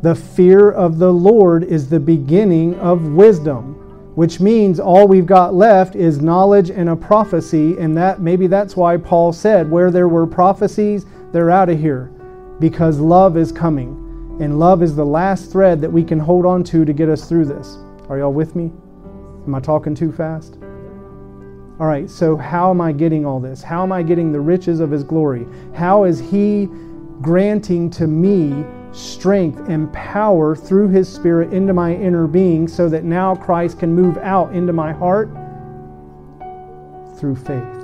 The 0.00 0.14
fear 0.14 0.70
of 0.70 0.98
the 0.98 1.12
Lord 1.12 1.64
is 1.64 1.90
the 1.90 2.00
beginning 2.00 2.74
of 2.78 3.12
wisdom 3.12 3.87
which 4.18 4.40
means 4.40 4.80
all 4.80 5.06
we've 5.06 5.26
got 5.26 5.54
left 5.54 5.94
is 5.94 6.20
knowledge 6.20 6.70
and 6.70 6.88
a 6.88 6.96
prophecy 6.96 7.78
and 7.78 7.96
that 7.96 8.20
maybe 8.20 8.48
that's 8.48 8.74
why 8.74 8.96
Paul 8.96 9.32
said 9.32 9.70
where 9.70 9.92
there 9.92 10.08
were 10.08 10.26
prophecies 10.26 11.06
they're 11.30 11.52
out 11.52 11.68
of 11.68 11.78
here 11.78 12.10
because 12.58 12.98
love 12.98 13.36
is 13.36 13.52
coming 13.52 14.36
and 14.40 14.58
love 14.58 14.82
is 14.82 14.96
the 14.96 15.06
last 15.06 15.52
thread 15.52 15.80
that 15.80 15.92
we 15.92 16.02
can 16.02 16.18
hold 16.18 16.46
on 16.46 16.64
to 16.64 16.84
to 16.84 16.92
get 16.92 17.08
us 17.08 17.28
through 17.28 17.44
this. 17.44 17.78
Are 18.08 18.18
y'all 18.18 18.32
with 18.32 18.56
me? 18.56 18.72
Am 19.46 19.54
I 19.54 19.60
talking 19.60 19.94
too 19.94 20.10
fast? 20.10 20.58
All 21.78 21.86
right, 21.86 22.10
so 22.10 22.36
how 22.36 22.70
am 22.70 22.80
I 22.80 22.90
getting 22.90 23.24
all 23.24 23.38
this? 23.38 23.62
How 23.62 23.84
am 23.84 23.92
I 23.92 24.02
getting 24.02 24.32
the 24.32 24.40
riches 24.40 24.80
of 24.80 24.90
his 24.90 25.04
glory? 25.04 25.46
How 25.76 26.02
is 26.02 26.18
he 26.18 26.68
granting 27.22 27.88
to 27.90 28.08
me 28.08 28.64
strength 28.92 29.68
and 29.68 29.92
power 29.92 30.56
through 30.56 30.88
His 30.88 31.12
Spirit 31.12 31.52
into 31.52 31.72
my 31.72 31.94
inner 31.94 32.26
being 32.26 32.68
so 32.68 32.88
that 32.88 33.04
now 33.04 33.34
Christ 33.34 33.78
can 33.78 33.94
move 33.94 34.16
out 34.18 34.54
into 34.54 34.72
my 34.72 34.92
heart 34.92 35.28
through 37.18 37.36
faith. 37.36 37.74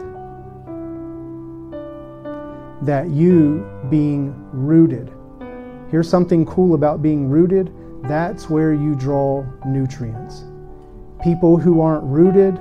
That 2.82 3.10
you 3.10 3.66
being 3.90 4.34
rooted. 4.52 5.12
Here's 5.90 6.08
something 6.08 6.44
cool 6.46 6.74
about 6.74 7.02
being 7.02 7.28
rooted 7.28 7.72
that's 8.04 8.50
where 8.50 8.74
you 8.74 8.94
draw 8.94 9.46
nutrients. 9.64 10.44
People 11.22 11.56
who 11.56 11.80
aren't 11.80 12.04
rooted, 12.04 12.58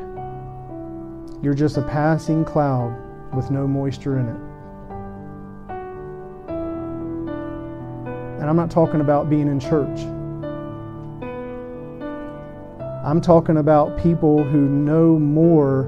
you're 1.44 1.54
just 1.54 1.76
a 1.76 1.82
passing 1.82 2.46
cloud 2.46 2.96
with 3.36 3.52
no 3.52 3.68
moisture 3.68 4.20
in 4.20 4.30
it. 4.30 4.53
And 8.44 8.50
I'm 8.50 8.58
not 8.58 8.70
talking 8.70 9.00
about 9.00 9.30
being 9.30 9.48
in 9.48 9.58
church. 9.58 10.02
I'm 13.06 13.22
talking 13.22 13.56
about 13.56 13.98
people 13.98 14.44
who 14.44 14.68
know 14.68 15.18
more 15.18 15.86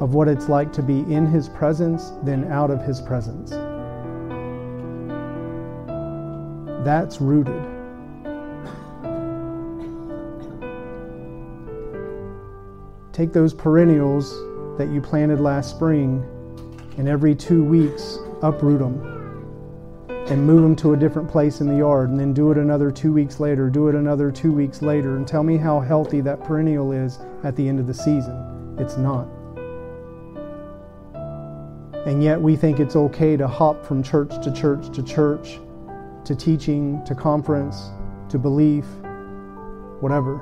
of 0.00 0.12
what 0.12 0.28
it's 0.28 0.50
like 0.50 0.70
to 0.74 0.82
be 0.82 0.98
in 1.10 1.24
His 1.24 1.48
presence 1.48 2.10
than 2.22 2.52
out 2.52 2.70
of 2.70 2.82
His 2.82 3.00
presence. 3.00 3.52
That's 6.84 7.22
rooted. 7.22 7.64
Take 13.14 13.32
those 13.32 13.54
perennials 13.54 14.30
that 14.76 14.90
you 14.92 15.00
planted 15.00 15.40
last 15.40 15.70
spring 15.70 16.22
and 16.98 17.08
every 17.08 17.34
two 17.34 17.64
weeks 17.64 18.18
uproot 18.42 18.80
them 18.80 19.13
and 20.26 20.46
move 20.46 20.62
them 20.62 20.74
to 20.74 20.94
a 20.94 20.96
different 20.96 21.30
place 21.30 21.60
in 21.60 21.68
the 21.68 21.76
yard 21.76 22.08
and 22.08 22.18
then 22.18 22.32
do 22.32 22.50
it 22.50 22.56
another 22.56 22.90
two 22.90 23.12
weeks 23.12 23.40
later, 23.40 23.68
do 23.68 23.88
it 23.88 23.94
another 23.94 24.30
two 24.30 24.52
weeks 24.52 24.80
later, 24.80 25.16
and 25.16 25.28
tell 25.28 25.42
me 25.42 25.58
how 25.58 25.80
healthy 25.80 26.22
that 26.22 26.42
perennial 26.42 26.92
is 26.92 27.18
at 27.42 27.54
the 27.56 27.68
end 27.68 27.78
of 27.78 27.86
the 27.86 27.92
season. 27.92 28.76
It's 28.78 28.96
not. 28.96 29.28
And 32.06 32.22
yet 32.22 32.40
we 32.40 32.56
think 32.56 32.80
it's 32.80 32.96
okay 32.96 33.36
to 33.36 33.46
hop 33.46 33.84
from 33.84 34.02
church 34.02 34.42
to 34.42 34.52
church 34.52 34.94
to 34.94 35.02
church, 35.02 35.58
to 36.24 36.34
teaching, 36.34 37.04
to 37.04 37.14
conference, 37.14 37.90
to 38.30 38.38
belief, 38.38 38.86
whatever. 40.00 40.40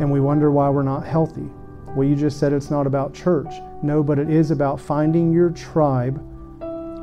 And 0.00 0.10
we 0.10 0.18
wonder 0.18 0.50
why 0.50 0.68
we're 0.70 0.82
not 0.82 1.06
healthy. 1.06 1.48
Well, 1.94 2.06
you 2.06 2.16
just 2.16 2.40
said 2.40 2.52
it's 2.52 2.70
not 2.70 2.88
about 2.88 3.14
church. 3.14 3.54
No, 3.82 4.02
but 4.02 4.18
it 4.18 4.28
is 4.28 4.50
about 4.50 4.80
finding 4.80 5.32
your 5.32 5.50
tribe 5.50 6.20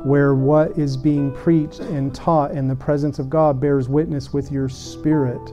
where 0.04 0.34
what 0.34 0.76
is 0.76 0.96
being 0.96 1.32
preached 1.32 1.80
and 1.80 2.14
taught 2.14 2.50
in 2.52 2.66
the 2.66 2.74
presence 2.74 3.18
of 3.18 3.30
God 3.30 3.60
bears 3.60 3.88
witness 3.88 4.32
with 4.32 4.50
your 4.50 4.68
spirit 4.68 5.52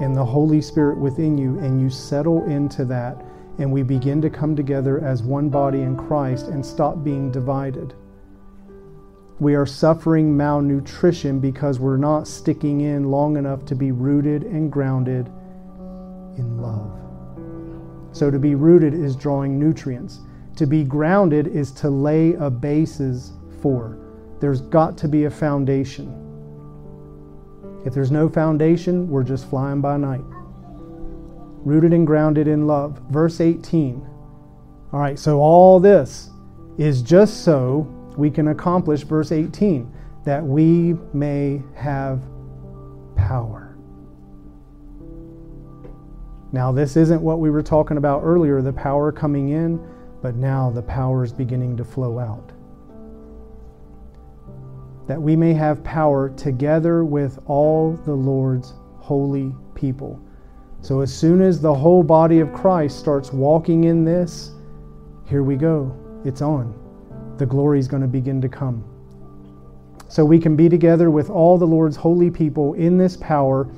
and 0.00 0.16
the 0.16 0.24
Holy 0.24 0.60
Spirit 0.60 0.98
within 0.98 1.38
you, 1.38 1.58
and 1.60 1.80
you 1.80 1.88
settle 1.88 2.44
into 2.44 2.84
that, 2.86 3.24
and 3.58 3.70
we 3.70 3.82
begin 3.82 4.20
to 4.20 4.30
come 4.30 4.56
together 4.56 5.02
as 5.04 5.22
one 5.22 5.48
body 5.48 5.82
in 5.82 5.96
Christ 5.96 6.48
and 6.48 6.64
stop 6.64 7.04
being 7.04 7.30
divided. 7.30 7.94
We 9.38 9.54
are 9.54 9.66
suffering 9.66 10.36
malnutrition 10.36 11.40
because 11.40 11.78
we're 11.78 11.96
not 11.96 12.28
sticking 12.28 12.82
in 12.82 13.10
long 13.10 13.36
enough 13.36 13.64
to 13.66 13.74
be 13.74 13.92
rooted 13.92 14.44
and 14.44 14.70
grounded 14.70 15.28
in 16.36 16.58
love. 16.60 16.98
So, 18.12 18.30
to 18.30 18.38
be 18.38 18.54
rooted 18.54 18.94
is 18.94 19.16
drawing 19.16 19.58
nutrients. 19.58 20.20
To 20.56 20.66
be 20.66 20.84
grounded 20.84 21.46
is 21.46 21.72
to 21.72 21.90
lay 21.90 22.34
a 22.34 22.50
basis 22.50 23.32
for. 23.60 23.98
there's 24.40 24.60
got 24.60 24.98
to 24.98 25.06
be 25.06 25.24
a 25.24 25.30
foundation. 25.30 26.18
If 27.86 27.94
there's 27.94 28.10
no 28.10 28.28
foundation, 28.28 29.08
we're 29.08 29.22
just 29.22 29.48
flying 29.48 29.80
by 29.80 29.96
night. 29.96 30.24
Rooted 31.64 31.92
and 31.92 32.06
grounded 32.06 32.48
in 32.48 32.66
love. 32.66 33.00
Verse 33.10 33.40
18. 33.40 34.04
All 34.92 35.00
right, 35.00 35.18
so 35.18 35.38
all 35.40 35.78
this 35.80 36.30
is 36.76 37.02
just 37.02 37.44
so 37.44 37.80
we 38.16 38.30
can 38.30 38.48
accomplish 38.48 39.02
verse 39.02 39.32
18 39.32 39.92
that 40.24 40.44
we 40.44 40.94
may 41.12 41.62
have 41.74 42.22
power. 43.16 43.76
Now, 46.52 46.70
this 46.70 46.96
isn't 46.96 47.22
what 47.22 47.38
we 47.38 47.48
were 47.48 47.62
talking 47.62 47.96
about 47.96 48.22
earlier, 48.22 48.60
the 48.60 48.72
power 48.72 49.10
coming 49.10 49.48
in, 49.50 49.80
but 50.22 50.36
now 50.36 50.70
the 50.70 50.82
power 50.82 51.24
is 51.24 51.32
beginning 51.32 51.76
to 51.76 51.84
flow 51.84 52.18
out. 52.18 52.52
That 55.08 55.20
we 55.20 55.34
may 55.34 55.52
have 55.52 55.82
power 55.82 56.30
together 56.30 57.04
with 57.04 57.40
all 57.46 57.92
the 58.04 58.14
Lord's 58.14 58.72
holy 58.98 59.52
people. 59.74 60.18
So, 60.80 61.00
as 61.00 61.12
soon 61.12 61.42
as 61.42 61.60
the 61.60 61.74
whole 61.74 62.04
body 62.04 62.38
of 62.38 62.52
Christ 62.52 62.98
starts 62.98 63.32
walking 63.32 63.84
in 63.84 64.04
this, 64.04 64.52
here 65.26 65.42
we 65.42 65.56
go. 65.56 65.94
It's 66.24 66.40
on. 66.40 66.74
The 67.36 67.46
glory 67.46 67.80
is 67.80 67.88
going 67.88 68.02
to 68.02 68.08
begin 68.08 68.40
to 68.40 68.48
come. 68.48 68.84
So, 70.08 70.24
we 70.24 70.38
can 70.38 70.54
be 70.54 70.68
together 70.68 71.10
with 71.10 71.30
all 71.30 71.58
the 71.58 71.66
Lord's 71.66 71.96
holy 71.96 72.30
people 72.30 72.74
in 72.74 72.96
this 72.96 73.16
power 73.16 73.68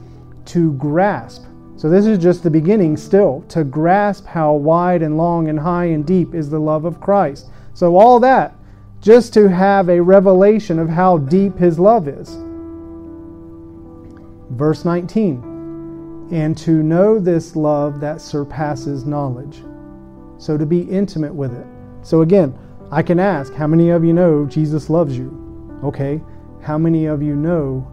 to 0.46 0.72
grasp 0.74 1.44
so, 1.76 1.90
this 1.90 2.06
is 2.06 2.18
just 2.18 2.44
the 2.44 2.50
beginning 2.50 2.96
still 2.96 3.44
to 3.48 3.64
grasp 3.64 4.26
how 4.26 4.52
wide 4.52 5.02
and 5.02 5.16
long 5.16 5.48
and 5.48 5.58
high 5.58 5.86
and 5.86 6.06
deep 6.06 6.32
is 6.32 6.48
the 6.48 6.60
love 6.60 6.84
of 6.84 7.00
Christ. 7.00 7.48
So, 7.74 7.96
all 7.96 8.20
that 8.20 8.54
just 9.00 9.34
to 9.34 9.48
have 9.48 9.88
a 9.88 10.00
revelation 10.00 10.78
of 10.78 10.88
how 10.88 11.18
deep 11.18 11.58
his 11.58 11.78
love 11.78 12.06
is. 12.06 12.38
Verse 14.50 14.84
19, 14.84 16.28
and 16.30 16.56
to 16.58 16.82
know 16.82 17.18
this 17.18 17.56
love 17.56 18.00
that 18.00 18.20
surpasses 18.20 19.04
knowledge. 19.04 19.64
So, 20.38 20.56
to 20.56 20.64
be 20.64 20.82
intimate 20.82 21.34
with 21.34 21.52
it. 21.52 21.66
So, 22.02 22.22
again, 22.22 22.56
I 22.92 23.02
can 23.02 23.18
ask, 23.18 23.52
how 23.52 23.66
many 23.66 23.90
of 23.90 24.04
you 24.04 24.12
know 24.12 24.46
Jesus 24.46 24.88
loves 24.88 25.18
you? 25.18 25.80
Okay, 25.82 26.22
how 26.62 26.78
many 26.78 27.06
of 27.06 27.20
you 27.20 27.34
know 27.34 27.84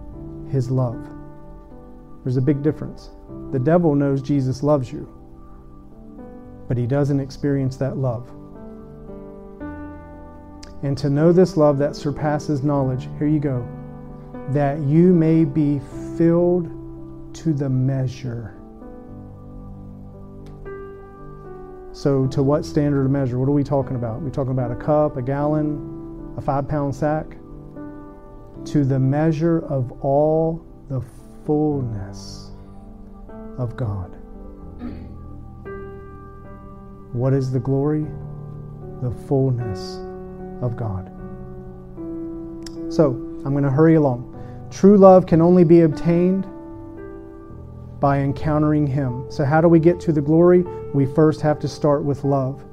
his 0.51 0.69
love? 0.69 1.09
There's 2.23 2.37
a 2.37 2.41
big 2.41 2.61
difference. 2.61 3.09
The 3.51 3.59
devil 3.59 3.95
knows 3.95 4.21
Jesus 4.21 4.63
loves 4.63 4.91
you, 4.91 5.09
but 6.69 6.77
he 6.77 6.87
doesn't 6.87 7.19
experience 7.19 7.75
that 7.77 7.97
love. 7.97 8.29
And 10.83 10.97
to 10.97 11.09
know 11.09 11.33
this 11.33 11.57
love 11.57 11.77
that 11.79 11.95
surpasses 11.95 12.63
knowledge, 12.63 13.09
here 13.19 13.27
you 13.27 13.39
go, 13.39 13.67
that 14.49 14.79
you 14.79 15.13
may 15.13 15.43
be 15.43 15.81
filled 16.17 16.69
to 17.35 17.53
the 17.53 17.69
measure. 17.69 18.55
So, 21.91 22.25
to 22.27 22.41
what 22.41 22.63
standard 22.63 23.03
of 23.03 23.11
measure? 23.11 23.37
What 23.37 23.49
are 23.49 23.53
we 23.53 23.65
talking 23.65 23.97
about? 23.97 24.19
We're 24.19 24.27
we 24.27 24.31
talking 24.31 24.53
about 24.53 24.71
a 24.71 24.75
cup, 24.75 25.17
a 25.17 25.21
gallon, 25.21 26.33
a 26.37 26.41
five 26.41 26.69
pound 26.69 26.95
sack? 26.95 27.35
To 28.65 28.85
the 28.85 28.97
measure 28.97 29.59
of 29.65 29.91
all 30.03 30.65
the 30.87 31.01
fullness 31.45 32.50
of 33.57 33.75
God. 33.75 34.15
What 37.13 37.33
is 37.33 37.51
the 37.51 37.59
glory? 37.59 38.05
The 39.01 39.11
fullness 39.27 39.97
of 40.61 40.77
God. 40.77 41.11
So, 42.91 43.11
I'm 43.45 43.51
going 43.51 43.63
to 43.63 43.71
hurry 43.71 43.95
along. 43.95 44.27
True 44.69 44.97
love 44.97 45.25
can 45.25 45.41
only 45.41 45.63
be 45.63 45.81
obtained 45.81 46.45
by 47.99 48.19
encountering 48.19 48.87
Him. 48.87 49.25
So, 49.29 49.43
how 49.43 49.61
do 49.61 49.67
we 49.67 49.79
get 49.79 49.99
to 50.01 50.13
the 50.13 50.21
glory? 50.21 50.63
We 50.93 51.05
first 51.05 51.41
have 51.41 51.59
to 51.59 51.67
start 51.67 52.03
with 52.03 52.23
love. 52.23 52.63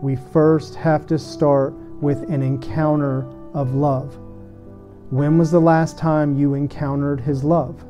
We 0.00 0.16
first 0.16 0.74
have 0.76 1.06
to 1.06 1.18
start 1.18 1.72
with 2.00 2.22
an 2.30 2.42
encounter 2.42 3.26
of 3.54 3.74
love. 3.74 4.18
When 5.10 5.38
was 5.38 5.50
the 5.50 5.60
last 5.60 5.98
time 5.98 6.38
you 6.38 6.54
encountered 6.54 7.20
His 7.20 7.44
love? 7.44 7.84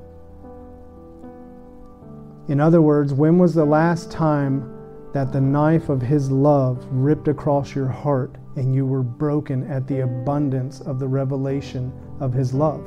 In 2.49 2.61
other 2.61 2.83
words, 2.83 3.15
when 3.15 3.39
was 3.39 3.55
the 3.55 3.65
last 3.65 4.11
time 4.11 4.71
that 5.15 5.33
the 5.33 5.41
knife 5.41 5.89
of 5.89 6.03
His 6.03 6.31
love 6.31 6.85
ripped 6.91 7.29
across 7.29 7.75
your 7.75 7.89
heart 7.89 8.37
and 8.57 8.75
you 8.75 8.85
were 8.85 9.03
broken 9.03 9.71
at 9.71 9.87
the 9.87 10.01
abundance 10.01 10.81
of 10.83 10.99
the 10.99 11.09
revelation 11.09 11.93
of 12.21 12.35
His 12.35 12.53
love? 12.53 12.83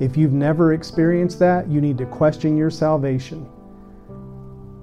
If 0.00 0.16
you've 0.16 0.32
never 0.32 0.72
experienced 0.72 1.38
that, 1.40 1.68
you 1.68 1.80
need 1.80 1.98
to 1.98 2.06
question 2.06 2.56
your 2.56 2.70
salvation. 2.70 3.46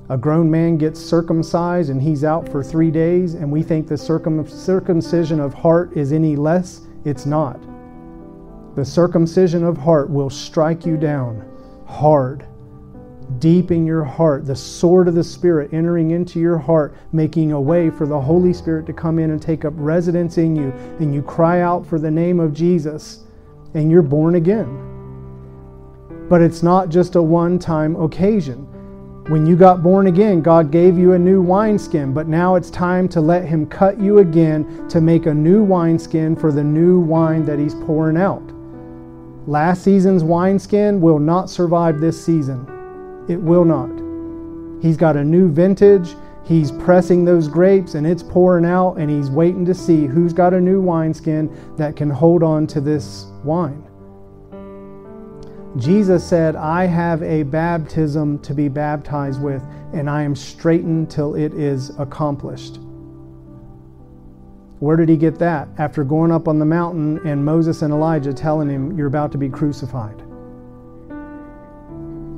A 0.10 0.18
grown 0.18 0.50
man 0.50 0.78
gets 0.78 1.00
circumcised 1.00 1.90
and 1.90 2.02
he's 2.02 2.24
out 2.24 2.48
for 2.50 2.64
three 2.64 2.90
days, 2.90 3.34
and 3.34 3.52
we 3.52 3.62
think 3.62 3.88
the 3.88 3.98
circum- 3.98 4.48
circumcision 4.48 5.40
of 5.40 5.54
heart 5.54 5.96
is 5.98 6.14
any 6.14 6.36
less. 6.36 6.82
It's 7.06 7.26
not. 7.26 7.60
The 8.76 8.86
circumcision 8.86 9.64
of 9.64 9.78
heart 9.78 10.10
will 10.10 10.30
strike 10.30 10.86
you 10.86 10.96
down 10.96 11.46
hard 11.86 12.46
deep 13.38 13.70
in 13.70 13.86
your 13.86 14.04
heart, 14.04 14.46
the 14.46 14.56
sword 14.56 15.08
of 15.08 15.14
the 15.14 15.24
Spirit 15.24 15.72
entering 15.72 16.12
into 16.12 16.40
your 16.40 16.58
heart, 16.58 16.96
making 17.12 17.52
a 17.52 17.62
way 17.62 17.90
for 17.90 18.08
the 18.08 18.20
Holy 18.20 18.54
Spirit 18.54 18.88
to 18.88 18.94
come 18.94 19.20
in 19.20 19.30
and 19.30 19.42
take 19.42 19.66
up 19.66 19.74
residence 19.76 20.38
in 20.40 20.56
you, 20.56 20.72
and 21.00 21.14
you 21.14 21.22
cry 21.22 21.62
out 21.62 21.86
for 21.86 22.00
the 22.00 22.10
name 22.10 22.40
of 22.40 22.54
Jesus, 22.54 23.24
and 23.76 23.92
you're 23.92 24.02
born 24.02 24.36
again. 24.36 24.86
But 26.28 26.42
it's 26.42 26.64
not 26.64 26.90
just 26.90 27.16
a 27.16 27.22
one 27.22 27.60
time 27.60 27.96
occasion. 27.96 28.66
When 29.30 29.46
you 29.46 29.56
got 29.56 29.84
born 29.84 30.08
again, 30.08 30.42
God 30.42 30.72
gave 30.72 30.98
you 30.98 31.14
a 31.14 31.20
new 31.20 31.40
wineskin, 31.40 32.14
but 32.14 32.28
now 32.28 32.56
it's 32.56 32.72
time 32.72 33.08
to 33.10 33.22
let 33.22 33.46
Him 33.46 33.68
cut 33.68 34.00
you 34.00 34.20
again 34.20 34.88
to 34.90 35.02
make 35.02 35.28
a 35.28 35.34
new 35.34 35.64
wineskin 35.64 36.36
for 36.36 36.52
the 36.52 36.64
new 36.64 37.00
wine 37.00 37.46
that 37.46 37.60
He's 37.60 37.76
pouring 37.76 38.18
out. 38.18 38.42
Last 39.48 39.84
season's 39.84 40.24
wineskin 40.24 41.00
will 41.00 41.20
not 41.20 41.50
survive 41.50 42.00
this 42.00 42.24
season. 42.24 42.79
It 43.30 43.40
will 43.40 43.64
not. 43.64 43.92
He's 44.82 44.98
got 44.98 45.16
a 45.16 45.24
new 45.24 45.50
vintage. 45.50 46.16
He's 46.44 46.72
pressing 46.72 47.24
those 47.24 47.48
grapes 47.48 47.94
and 47.94 48.08
it's 48.08 48.24
pouring 48.24 48.66
out, 48.66 48.96
and 48.96 49.10
he's 49.10 49.30
waiting 49.30 49.66
to 49.66 49.74
see 49.76 50.08
who's 50.08 50.34
got 50.34 50.52
a 50.52 50.60
new 50.60 50.82
wineskin 50.82 51.56
that 51.78 51.96
can 51.96 52.10
hold 52.10 52.42
on 52.42 52.66
to 52.68 52.82
this 52.82 53.28
wine. 53.44 53.84
Jesus 55.78 56.28
said, 56.28 56.56
I 56.56 56.88
have 56.88 57.22
a 57.22 57.44
baptism 57.44 58.40
to 58.40 58.56
be 58.56 58.68
baptized 58.68 59.40
with, 59.40 59.62
and 59.94 60.10
I 60.10 60.24
am 60.24 60.36
straitened 60.36 61.12
till 61.12 61.36
it 61.36 61.54
is 61.54 61.92
accomplished. 62.00 62.80
Where 64.80 64.98
did 64.98 65.10
he 65.10 65.18
get 65.18 65.38
that? 65.38 65.68
After 65.78 66.04
going 66.04 66.32
up 66.32 66.48
on 66.48 66.58
the 66.58 66.66
mountain 66.66 67.20
and 67.28 67.46
Moses 67.46 67.84
and 67.84 67.94
Elijah 67.94 68.34
telling 68.34 68.70
him, 68.70 68.98
You're 68.98 69.08
about 69.08 69.32
to 69.34 69.38
be 69.38 69.50
crucified 69.50 70.24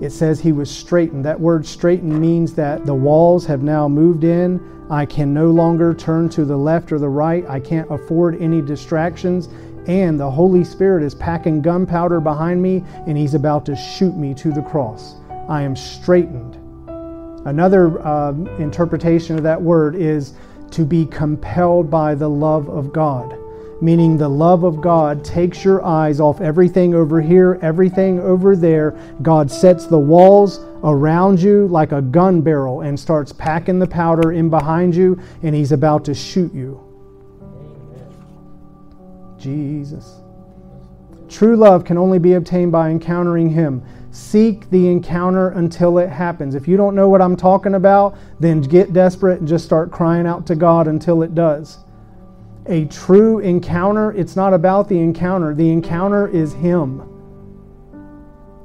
it 0.01 0.11
says 0.11 0.39
he 0.39 0.51
was 0.51 0.69
straitened. 0.69 1.23
That 1.23 1.39
word 1.39 1.65
straitened 1.65 2.19
means 2.19 2.53
that 2.55 2.85
the 2.85 2.93
walls 2.93 3.45
have 3.45 3.61
now 3.61 3.87
moved 3.87 4.23
in. 4.23 4.59
I 4.89 5.05
can 5.05 5.33
no 5.33 5.51
longer 5.51 5.93
turn 5.93 6.27
to 6.29 6.43
the 6.43 6.57
left 6.57 6.91
or 6.91 6.97
the 6.97 7.07
right. 7.07 7.45
I 7.47 7.59
can't 7.59 7.89
afford 7.91 8.41
any 8.41 8.61
distractions. 8.61 9.47
And 9.87 10.19
the 10.19 10.29
Holy 10.29 10.63
Spirit 10.63 11.03
is 11.03 11.13
packing 11.15 11.61
gunpowder 11.61 12.19
behind 12.19 12.61
me 12.61 12.83
and 13.07 13.17
he's 13.17 13.35
about 13.35 13.65
to 13.67 13.75
shoot 13.75 14.15
me 14.15 14.33
to 14.35 14.51
the 14.51 14.61
cross. 14.63 15.15
I 15.47 15.61
am 15.61 15.75
straitened. 15.75 16.57
Another 17.45 17.99
uh, 18.05 18.33
interpretation 18.59 19.37
of 19.37 19.43
that 19.43 19.61
word 19.61 19.95
is 19.95 20.33
to 20.71 20.83
be 20.83 21.05
compelled 21.05 21.89
by 21.89 22.15
the 22.15 22.29
love 22.29 22.69
of 22.69 22.91
God 22.91 23.37
meaning 23.81 24.15
the 24.15 24.29
love 24.29 24.63
of 24.63 24.79
God 24.79 25.25
takes 25.25 25.65
your 25.65 25.83
eyes 25.83 26.19
off 26.19 26.39
everything 26.39 26.93
over 26.93 27.19
here, 27.19 27.57
everything 27.63 28.19
over 28.19 28.55
there. 28.55 28.91
God 29.23 29.51
sets 29.51 29.87
the 29.87 29.99
walls 29.99 30.59
around 30.83 31.41
you 31.41 31.67
like 31.67 31.91
a 31.91 32.01
gun 32.01 32.41
barrel 32.41 32.81
and 32.81 32.97
starts 32.99 33.33
packing 33.33 33.79
the 33.79 33.87
powder 33.87 34.31
in 34.31 34.49
behind 34.49 34.95
you, 34.95 35.19
and 35.41 35.55
He's 35.55 35.71
about 35.71 36.05
to 36.05 36.13
shoot 36.13 36.53
you. 36.53 36.79
Jesus. 39.39 40.17
True 41.27 41.55
love 41.55 41.83
can 41.83 41.97
only 41.97 42.19
be 42.19 42.33
obtained 42.33 42.71
by 42.71 42.91
encountering 42.91 43.49
Him. 43.49 43.83
Seek 44.11 44.69
the 44.69 44.89
encounter 44.89 45.49
until 45.51 45.97
it 45.97 46.09
happens. 46.09 46.53
If 46.53 46.67
you 46.67 46.77
don't 46.77 46.95
know 46.95 47.09
what 47.09 47.21
I'm 47.21 47.37
talking 47.37 47.75
about, 47.75 48.15
then 48.39 48.61
get 48.61 48.93
desperate 48.93 49.39
and 49.39 49.47
just 49.47 49.65
start 49.65 49.89
crying 49.89 50.27
out 50.27 50.45
to 50.47 50.55
God 50.55 50.87
until 50.87 51.23
it 51.23 51.33
does 51.33 51.79
a 52.67 52.85
true 52.85 53.39
encounter, 53.39 54.11
it's 54.11 54.35
not 54.35 54.53
about 54.53 54.87
the 54.87 54.99
encounter. 54.99 55.53
The 55.53 55.69
encounter 55.69 56.27
is 56.27 56.53
Him. 56.53 57.07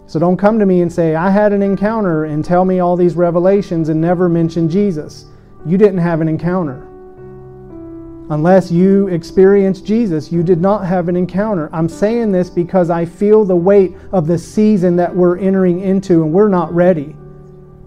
So 0.06 0.20
don't 0.20 0.36
come 0.36 0.58
to 0.58 0.66
me 0.66 0.82
and 0.82 0.92
say, 0.92 1.16
I 1.16 1.30
had 1.30 1.52
an 1.52 1.62
encounter 1.62 2.26
and 2.26 2.44
tell 2.44 2.64
me 2.64 2.78
all 2.78 2.96
these 2.96 3.16
revelations 3.16 3.88
and 3.88 4.00
never 4.00 4.28
mention 4.28 4.68
Jesus. 4.68 5.26
You 5.64 5.76
didn't 5.76 5.98
have 5.98 6.20
an 6.20 6.28
encounter. 6.28 6.86
Unless 8.28 8.70
you 8.70 9.08
experience 9.08 9.80
Jesus, 9.80 10.30
you 10.30 10.42
did 10.42 10.60
not 10.60 10.84
have 10.84 11.08
an 11.08 11.16
encounter. 11.16 11.70
I'm 11.72 11.88
saying 11.88 12.32
this 12.32 12.50
because 12.50 12.90
I 12.90 13.04
feel 13.04 13.44
the 13.44 13.56
weight 13.56 13.96
of 14.12 14.26
the 14.26 14.38
season 14.38 14.96
that 14.96 15.14
we're 15.14 15.38
entering 15.38 15.80
into, 15.80 16.22
and 16.22 16.32
we're 16.32 16.48
not 16.48 16.72
ready. 16.74 17.16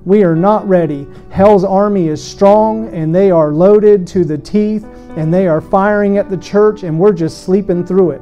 We 0.05 0.23
are 0.23 0.35
not 0.35 0.67
ready. 0.67 1.07
Hell's 1.29 1.63
army 1.63 2.07
is 2.07 2.23
strong, 2.23 2.87
and 2.93 3.13
they 3.13 3.31
are 3.31 3.51
loaded 3.51 4.07
to 4.07 4.23
the 4.23 4.37
teeth, 4.37 4.85
and 5.17 5.33
they 5.33 5.47
are 5.47 5.61
firing 5.61 6.17
at 6.17 6.29
the 6.29 6.37
church, 6.37 6.83
and 6.83 6.97
we're 6.97 7.13
just 7.13 7.43
sleeping 7.43 7.85
through 7.85 8.11
it. 8.11 8.21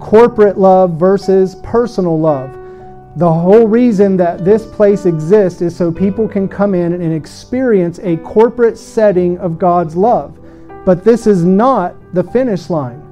Corporate 0.00 0.58
love 0.58 0.98
versus 0.98 1.56
personal 1.62 2.18
love. 2.18 2.58
The 3.16 3.32
whole 3.32 3.66
reason 3.66 4.16
that 4.18 4.44
this 4.44 4.64
place 4.66 5.04
exists 5.04 5.60
is 5.60 5.76
so 5.76 5.92
people 5.92 6.26
can 6.28 6.48
come 6.48 6.74
in 6.74 6.92
and 6.94 7.12
experience 7.12 7.98
a 7.98 8.16
corporate 8.18 8.78
setting 8.78 9.36
of 9.38 9.58
God's 9.58 9.96
love. 9.96 10.38
But 10.84 11.04
this 11.04 11.26
is 11.26 11.44
not 11.44 11.94
the 12.14 12.24
finish 12.24 12.70
line. 12.70 13.02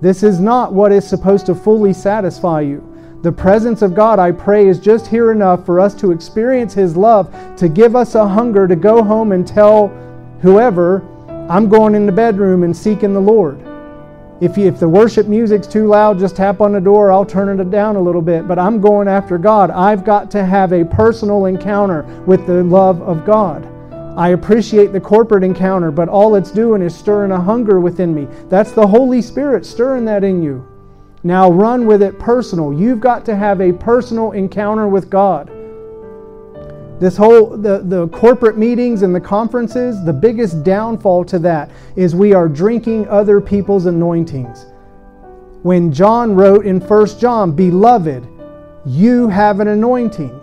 This 0.00 0.22
is 0.22 0.38
not 0.40 0.72
what 0.72 0.92
is 0.92 1.06
supposed 1.06 1.46
to 1.46 1.54
fully 1.54 1.92
satisfy 1.92 2.60
you. 2.60 2.89
The 3.22 3.32
presence 3.32 3.82
of 3.82 3.94
God, 3.94 4.18
I 4.18 4.32
pray, 4.32 4.66
is 4.66 4.80
just 4.80 5.06
here 5.06 5.30
enough 5.30 5.66
for 5.66 5.78
us 5.78 5.94
to 5.96 6.10
experience 6.10 6.72
His 6.72 6.96
love, 6.96 7.30
to 7.56 7.68
give 7.68 7.94
us 7.94 8.14
a 8.14 8.26
hunger 8.26 8.66
to 8.66 8.76
go 8.76 9.02
home 9.02 9.32
and 9.32 9.46
tell 9.46 9.88
whoever, 10.40 11.06
I'm 11.50 11.68
going 11.68 11.94
in 11.94 12.06
the 12.06 12.12
bedroom 12.12 12.62
and 12.62 12.74
seeking 12.74 13.12
the 13.12 13.20
Lord. 13.20 13.60
If, 14.40 14.56
you, 14.56 14.68
if 14.68 14.80
the 14.80 14.88
worship 14.88 15.26
music's 15.26 15.66
too 15.66 15.86
loud, 15.86 16.18
just 16.18 16.36
tap 16.36 16.62
on 16.62 16.72
the 16.72 16.80
door. 16.80 17.12
I'll 17.12 17.26
turn 17.26 17.60
it 17.60 17.70
down 17.70 17.96
a 17.96 18.00
little 18.00 18.22
bit. 18.22 18.48
But 18.48 18.58
I'm 18.58 18.80
going 18.80 19.06
after 19.06 19.36
God. 19.36 19.70
I've 19.70 20.02
got 20.02 20.30
to 20.30 20.46
have 20.46 20.72
a 20.72 20.82
personal 20.84 21.44
encounter 21.44 22.04
with 22.24 22.46
the 22.46 22.64
love 22.64 23.02
of 23.02 23.26
God. 23.26 23.66
I 24.16 24.30
appreciate 24.30 24.92
the 24.92 25.00
corporate 25.00 25.44
encounter, 25.44 25.90
but 25.90 26.08
all 26.08 26.36
it's 26.36 26.50
doing 26.50 26.80
is 26.80 26.94
stirring 26.94 27.32
a 27.32 27.40
hunger 27.40 27.80
within 27.80 28.14
me. 28.14 28.28
That's 28.48 28.72
the 28.72 28.86
Holy 28.86 29.20
Spirit 29.20 29.66
stirring 29.66 30.06
that 30.06 30.24
in 30.24 30.42
you. 30.42 30.66
Now 31.22 31.50
run 31.50 31.86
with 31.86 32.02
it 32.02 32.18
personal. 32.18 32.72
You've 32.72 33.00
got 33.00 33.24
to 33.26 33.36
have 33.36 33.60
a 33.60 33.72
personal 33.72 34.32
encounter 34.32 34.88
with 34.88 35.10
God. 35.10 35.50
This 36.98 37.16
whole 37.16 37.56
the, 37.56 37.78
the 37.78 38.08
corporate 38.08 38.58
meetings 38.58 39.02
and 39.02 39.14
the 39.14 39.20
conferences, 39.20 40.04
the 40.04 40.12
biggest 40.12 40.62
downfall 40.64 41.24
to 41.26 41.38
that 41.40 41.70
is 41.96 42.14
we 42.14 42.34
are 42.34 42.48
drinking 42.48 43.08
other 43.08 43.40
people's 43.40 43.86
anointings. 43.86 44.66
When 45.62 45.92
John 45.92 46.34
wrote 46.34 46.66
in 46.66 46.80
1 46.80 47.18
John, 47.18 47.52
Beloved, 47.52 48.26
you 48.86 49.28
have 49.28 49.60
an 49.60 49.68
anointing. 49.68 50.40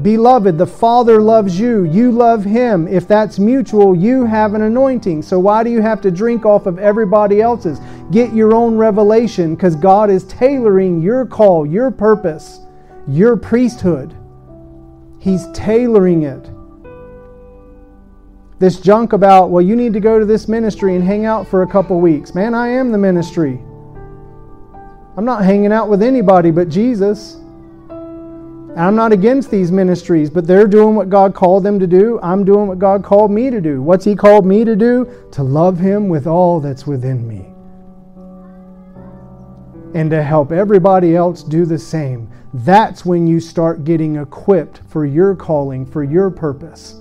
Beloved, 0.00 0.56
the 0.56 0.66
Father 0.66 1.20
loves 1.20 1.60
you. 1.60 1.84
You 1.84 2.10
love 2.12 2.44
Him. 2.44 2.88
If 2.88 3.06
that's 3.06 3.38
mutual, 3.38 3.94
you 3.94 4.24
have 4.24 4.54
an 4.54 4.62
anointing. 4.62 5.22
So 5.22 5.38
why 5.38 5.62
do 5.62 5.70
you 5.70 5.82
have 5.82 6.00
to 6.00 6.10
drink 6.10 6.46
off 6.46 6.66
of 6.66 6.78
everybody 6.78 7.42
else's? 7.42 7.78
Get 8.10 8.32
your 8.32 8.54
own 8.54 8.76
revelation 8.76 9.54
because 9.54 9.76
God 9.76 10.10
is 10.10 10.24
tailoring 10.24 11.02
your 11.02 11.26
call, 11.26 11.66
your 11.66 11.90
purpose, 11.90 12.60
your 13.06 13.36
priesthood 13.36 14.16
He's 15.22 15.46
tailoring 15.52 16.24
it. 16.24 16.50
This 18.58 18.80
junk 18.80 19.12
about, 19.12 19.50
well, 19.50 19.62
you 19.62 19.76
need 19.76 19.92
to 19.92 20.00
go 20.00 20.18
to 20.18 20.24
this 20.24 20.48
ministry 20.48 20.96
and 20.96 21.04
hang 21.04 21.26
out 21.26 21.46
for 21.46 21.62
a 21.62 21.66
couple 21.66 22.00
weeks. 22.00 22.34
Man, 22.34 22.54
I 22.54 22.70
am 22.70 22.90
the 22.90 22.98
ministry. 22.98 23.60
I'm 25.16 25.24
not 25.24 25.44
hanging 25.44 25.70
out 25.70 25.88
with 25.88 26.02
anybody 26.02 26.50
but 26.50 26.68
Jesus. 26.68 27.36
I'm 28.74 28.96
not 28.96 29.12
against 29.12 29.50
these 29.50 29.70
ministries, 29.70 30.30
but 30.30 30.46
they're 30.46 30.66
doing 30.66 30.94
what 30.94 31.10
God 31.10 31.34
called 31.34 31.62
them 31.62 31.78
to 31.78 31.86
do. 31.86 32.18
I'm 32.22 32.42
doing 32.42 32.68
what 32.68 32.78
God 32.78 33.04
called 33.04 33.30
me 33.30 33.50
to 33.50 33.60
do. 33.60 33.82
What's 33.82 34.04
He 34.04 34.16
called 34.16 34.46
me 34.46 34.64
to 34.64 34.74
do? 34.74 35.28
To 35.32 35.42
love 35.42 35.78
Him 35.78 36.08
with 36.08 36.26
all 36.26 36.58
that's 36.58 36.86
within 36.86 37.28
me. 37.28 37.46
And 39.94 40.10
to 40.10 40.22
help 40.22 40.52
everybody 40.52 41.14
else 41.14 41.42
do 41.42 41.66
the 41.66 41.78
same. 41.78 42.30
That's 42.54 43.04
when 43.04 43.26
you 43.26 43.40
start 43.40 43.84
getting 43.84 44.16
equipped 44.16 44.80
for 44.88 45.04
your 45.04 45.36
calling, 45.36 45.84
for 45.84 46.02
your 46.02 46.30
purpose. 46.30 46.98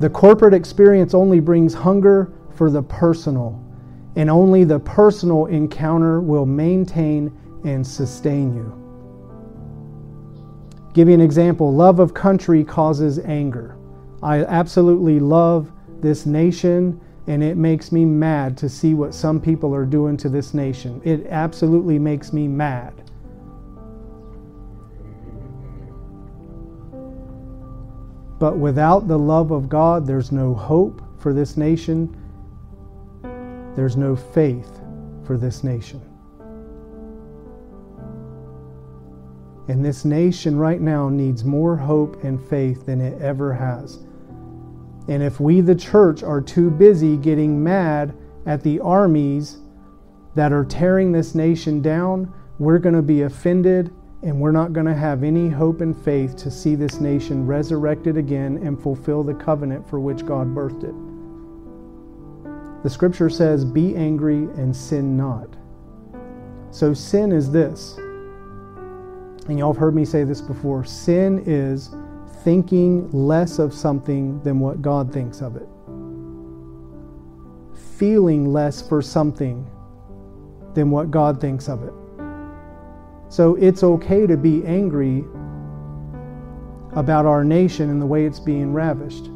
The 0.00 0.10
corporate 0.10 0.54
experience 0.54 1.14
only 1.14 1.38
brings 1.38 1.72
hunger 1.72 2.32
for 2.56 2.68
the 2.68 2.82
personal, 2.82 3.61
and 4.16 4.30
only 4.30 4.64
the 4.64 4.78
personal 4.80 5.46
encounter 5.46 6.20
will 6.20 6.46
maintain 6.46 7.32
and 7.64 7.86
sustain 7.86 8.54
you. 8.54 8.78
Give 10.92 11.08
you 11.08 11.14
an 11.14 11.20
example 11.20 11.72
love 11.72 12.00
of 12.00 12.12
country 12.12 12.64
causes 12.64 13.18
anger. 13.20 13.76
I 14.22 14.44
absolutely 14.44 15.20
love 15.20 15.72
this 16.00 16.26
nation 16.26 17.00
and 17.26 17.42
it 17.42 17.56
makes 17.56 17.92
me 17.92 18.04
mad 18.04 18.56
to 18.58 18.68
see 18.68 18.94
what 18.94 19.14
some 19.14 19.40
people 19.40 19.74
are 19.74 19.86
doing 19.86 20.16
to 20.18 20.28
this 20.28 20.54
nation. 20.54 21.00
It 21.04 21.26
absolutely 21.28 21.98
makes 21.98 22.32
me 22.32 22.48
mad. 22.48 22.92
But 28.38 28.58
without 28.58 29.06
the 29.06 29.18
love 29.18 29.52
of 29.52 29.68
God, 29.68 30.04
there's 30.04 30.32
no 30.32 30.52
hope 30.52 31.00
for 31.20 31.32
this 31.32 31.56
nation. 31.56 32.16
There's 33.76 33.96
no 33.96 34.14
faith 34.14 34.80
for 35.24 35.36
this 35.36 35.64
nation. 35.64 36.00
And 39.68 39.84
this 39.84 40.04
nation 40.04 40.58
right 40.58 40.80
now 40.80 41.08
needs 41.08 41.44
more 41.44 41.76
hope 41.76 42.24
and 42.24 42.40
faith 42.48 42.84
than 42.84 43.00
it 43.00 43.20
ever 43.22 43.54
has. 43.54 44.00
And 45.08 45.22
if 45.22 45.40
we, 45.40 45.60
the 45.60 45.74
church, 45.74 46.22
are 46.22 46.40
too 46.40 46.70
busy 46.70 47.16
getting 47.16 47.62
mad 47.62 48.14
at 48.46 48.62
the 48.62 48.80
armies 48.80 49.58
that 50.34 50.52
are 50.52 50.64
tearing 50.64 51.12
this 51.12 51.34
nation 51.34 51.80
down, 51.80 52.32
we're 52.58 52.78
going 52.78 52.94
to 52.94 53.02
be 53.02 53.22
offended 53.22 53.92
and 54.22 54.40
we're 54.40 54.52
not 54.52 54.72
going 54.72 54.86
to 54.86 54.94
have 54.94 55.24
any 55.24 55.48
hope 55.48 55.80
and 55.80 55.96
faith 56.04 56.36
to 56.36 56.50
see 56.50 56.74
this 56.74 57.00
nation 57.00 57.46
resurrected 57.46 58.16
again 58.16 58.58
and 58.58 58.80
fulfill 58.80 59.24
the 59.24 59.34
covenant 59.34 59.88
for 59.88 59.98
which 59.98 60.24
God 60.24 60.48
birthed 60.48 60.84
it. 60.84 61.11
The 62.82 62.90
scripture 62.90 63.30
says, 63.30 63.64
Be 63.64 63.94
angry 63.94 64.44
and 64.56 64.74
sin 64.74 65.16
not. 65.16 65.48
So, 66.70 66.94
sin 66.94 67.32
is 67.32 67.50
this. 67.50 67.98
And 69.48 69.58
y'all 69.58 69.72
have 69.72 69.80
heard 69.80 69.94
me 69.94 70.04
say 70.04 70.24
this 70.24 70.40
before 70.40 70.84
sin 70.84 71.42
is 71.46 71.90
thinking 72.42 73.10
less 73.10 73.58
of 73.58 73.72
something 73.72 74.40
than 74.42 74.58
what 74.58 74.82
God 74.82 75.12
thinks 75.12 75.42
of 75.42 75.56
it, 75.56 75.68
feeling 77.96 78.52
less 78.52 78.86
for 78.86 79.02
something 79.02 79.68
than 80.74 80.90
what 80.90 81.10
God 81.10 81.40
thinks 81.40 81.68
of 81.68 81.82
it. 81.82 81.92
So 83.28 83.54
it's 83.56 83.82
okay 83.82 84.26
to 84.26 84.36
be 84.36 84.64
angry 84.64 85.24
about 86.94 87.26
our 87.26 87.44
nation 87.44 87.90
and 87.90 88.00
the 88.00 88.06
way 88.06 88.26
it's 88.26 88.40
being 88.40 88.72
ravished. 88.72 89.31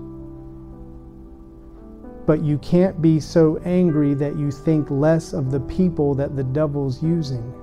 But 2.26 2.42
you 2.42 2.58
can't 2.58 3.00
be 3.00 3.20
so 3.20 3.58
angry 3.64 4.14
that 4.14 4.36
you 4.36 4.50
think 4.50 4.90
less 4.90 5.32
of 5.32 5.52
the 5.52 5.60
people 5.60 6.14
that 6.16 6.34
the 6.34 6.42
devil's 6.42 7.02
using 7.02 7.54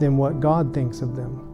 than 0.00 0.16
what 0.16 0.40
God 0.40 0.74
thinks 0.74 1.00
of 1.00 1.14
them. 1.14 1.50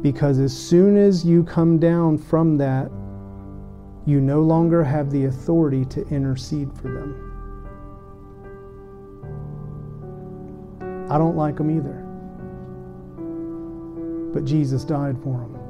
Because 0.00 0.38
as 0.38 0.56
soon 0.56 0.96
as 0.96 1.24
you 1.24 1.44
come 1.44 1.78
down 1.78 2.16
from 2.18 2.56
that, 2.58 2.90
you 4.06 4.20
no 4.20 4.40
longer 4.40 4.82
have 4.84 5.10
the 5.10 5.24
authority 5.26 5.84
to 5.86 6.06
intercede 6.08 6.72
for 6.74 6.88
them. 6.88 7.30
I 11.10 11.18
don't 11.18 11.36
like 11.36 11.56
them 11.56 11.70
either. 11.70 12.00
But 14.32 14.44
Jesus 14.44 14.84
died 14.84 15.16
for 15.22 15.38
them. 15.38 15.63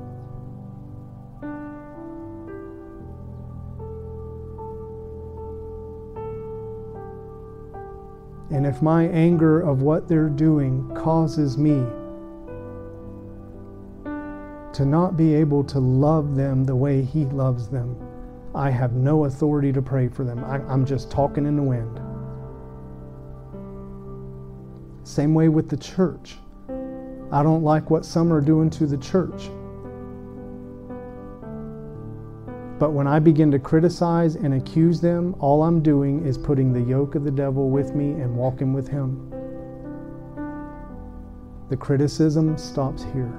And 8.54 8.64
if 8.64 8.80
my 8.80 9.08
anger 9.08 9.60
of 9.60 9.82
what 9.82 10.06
they're 10.06 10.28
doing 10.28 10.88
causes 10.94 11.58
me 11.58 11.84
to 14.72 14.86
not 14.86 15.16
be 15.16 15.34
able 15.34 15.64
to 15.64 15.80
love 15.80 16.36
them 16.36 16.62
the 16.62 16.76
way 16.76 17.02
He 17.02 17.24
loves 17.24 17.66
them, 17.66 17.96
I 18.54 18.70
have 18.70 18.92
no 18.92 19.24
authority 19.24 19.72
to 19.72 19.82
pray 19.82 20.06
for 20.06 20.22
them. 20.22 20.44
I, 20.44 20.58
am 20.72 20.86
just 20.86 21.10
talking 21.10 21.46
in 21.46 21.56
the 21.56 21.64
wind. 21.64 22.00
Same 25.02 25.34
way 25.34 25.48
with 25.48 25.68
the 25.68 25.76
church. 25.76 26.36
I 27.32 27.42
don't 27.42 27.64
like 27.64 27.90
what 27.90 28.04
some 28.04 28.32
are 28.32 28.40
doing 28.40 28.70
to 28.70 28.86
the 28.86 28.98
church. 28.98 29.50
But 32.78 32.92
when 32.92 33.06
I 33.06 33.20
begin 33.20 33.52
to 33.52 33.58
criticize 33.58 34.34
and 34.34 34.54
accuse 34.54 35.00
them, 35.00 35.36
all 35.38 35.62
I'm 35.62 35.80
doing 35.80 36.26
is 36.26 36.36
putting 36.36 36.72
the 36.72 36.80
yoke 36.80 37.14
of 37.14 37.22
the 37.22 37.30
devil 37.30 37.70
with 37.70 37.94
me 37.94 38.10
and 38.10 38.36
walking 38.36 38.72
with 38.72 38.88
him. 38.88 39.30
The 41.68 41.76
criticism 41.76 42.58
stops 42.58 43.04
here. 43.04 43.32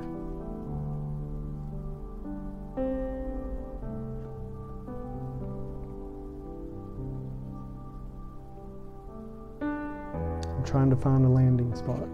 I'm 10.50 10.64
trying 10.64 10.90
to 10.90 10.96
find 10.96 11.26
a 11.26 11.30
landing 11.30 11.76
spot. 11.76 12.08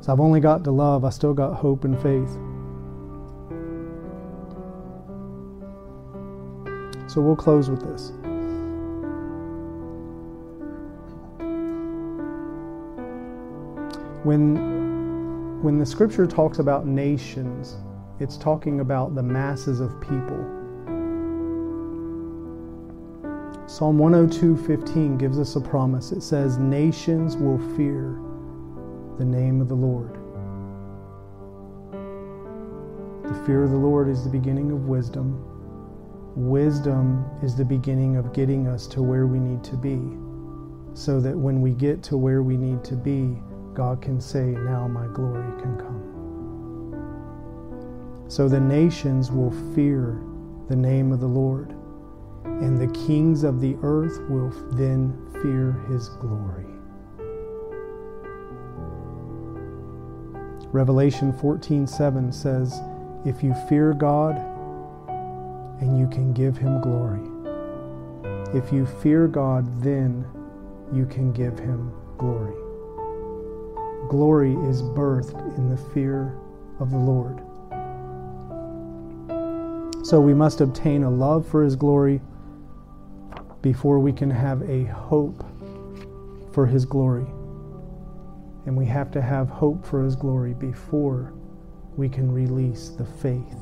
So 0.00 0.12
I've 0.12 0.20
only 0.20 0.40
got 0.40 0.64
to 0.64 0.72
love, 0.72 1.04
I 1.04 1.10
still 1.10 1.34
got 1.34 1.54
hope 1.54 1.84
and 1.84 1.96
faith. 2.02 2.36
So 7.12 7.20
we'll 7.20 7.36
close 7.36 7.68
with 7.68 7.82
this. 7.82 8.10
When, 14.24 15.62
when 15.62 15.78
the 15.78 15.84
scripture 15.84 16.26
talks 16.26 16.58
about 16.58 16.86
nations, 16.86 17.76
it's 18.18 18.38
talking 18.38 18.80
about 18.80 19.14
the 19.14 19.22
masses 19.22 19.80
of 19.80 20.00
people. 20.00 20.38
Psalm 23.66 23.98
102:15 23.98 25.18
gives 25.18 25.38
us 25.38 25.54
a 25.56 25.60
promise. 25.60 26.12
It 26.12 26.22
says, 26.22 26.56
"Nations 26.56 27.36
will 27.36 27.58
fear 27.76 28.18
the 29.18 29.24
name 29.26 29.60
of 29.60 29.68
the 29.68 29.76
Lord." 29.76 30.16
The 33.24 33.34
fear 33.44 33.64
of 33.64 33.70
the 33.70 33.76
Lord 33.76 34.08
is 34.08 34.24
the 34.24 34.30
beginning 34.30 34.72
of 34.72 34.88
wisdom. 34.88 35.51
Wisdom 36.34 37.24
is 37.42 37.54
the 37.54 37.64
beginning 37.64 38.16
of 38.16 38.32
getting 38.32 38.66
us 38.66 38.86
to 38.86 39.02
where 39.02 39.26
we 39.26 39.38
need 39.38 39.62
to 39.64 39.76
be, 39.76 40.00
so 40.94 41.20
that 41.20 41.36
when 41.36 41.60
we 41.60 41.72
get 41.72 42.02
to 42.04 42.16
where 42.16 42.42
we 42.42 42.56
need 42.56 42.82
to 42.84 42.96
be, 42.96 43.36
God 43.74 44.00
can 44.00 44.20
say, 44.20 44.46
Now 44.46 44.88
my 44.88 45.06
glory 45.08 45.60
can 45.60 45.76
come. 45.76 46.22
So 48.28 48.48
the 48.48 48.60
nations 48.60 49.30
will 49.30 49.50
fear 49.74 50.22
the 50.68 50.76
name 50.76 51.12
of 51.12 51.20
the 51.20 51.26
Lord, 51.26 51.74
and 52.44 52.80
the 52.80 52.88
kings 53.06 53.44
of 53.44 53.60
the 53.60 53.76
earth 53.82 54.18
will 54.30 54.48
then 54.72 55.12
fear 55.42 55.72
his 55.90 56.08
glory. 56.08 56.64
Revelation 60.72 61.34
14:7 61.34 62.32
says, 62.32 62.80
If 63.26 63.42
you 63.42 63.52
fear 63.68 63.92
God, 63.92 64.36
and 65.82 65.98
you 65.98 66.06
can 66.06 66.32
give 66.32 66.56
him 66.56 66.80
glory. 66.80 67.20
If 68.54 68.72
you 68.72 68.86
fear 68.86 69.26
God, 69.26 69.82
then 69.82 70.24
you 70.92 71.06
can 71.06 71.32
give 71.32 71.58
him 71.58 71.92
glory. 72.18 72.54
Glory 74.08 74.52
is 74.68 74.80
birthed 74.80 75.58
in 75.58 75.70
the 75.70 75.76
fear 75.76 76.38
of 76.78 76.92
the 76.92 76.96
Lord. 76.96 77.42
So 80.06 80.20
we 80.20 80.34
must 80.34 80.60
obtain 80.60 81.02
a 81.02 81.10
love 81.10 81.48
for 81.48 81.64
his 81.64 81.74
glory 81.74 82.20
before 83.60 83.98
we 83.98 84.12
can 84.12 84.30
have 84.30 84.62
a 84.62 84.84
hope 84.84 85.44
for 86.52 86.64
his 86.64 86.84
glory. 86.84 87.26
And 88.66 88.76
we 88.76 88.86
have 88.86 89.10
to 89.12 89.20
have 89.20 89.48
hope 89.48 89.84
for 89.84 90.04
his 90.04 90.14
glory 90.14 90.54
before 90.54 91.32
we 91.96 92.08
can 92.08 92.30
release 92.30 92.90
the 92.90 93.04
faith 93.04 93.58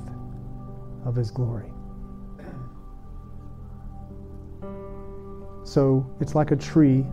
of 1.06 1.16
his 1.16 1.30
glory. 1.30 1.72
So 5.64 6.09
it's 6.20 6.35
like 6.35 6.51
a 6.51 6.57
tree. 6.57 7.05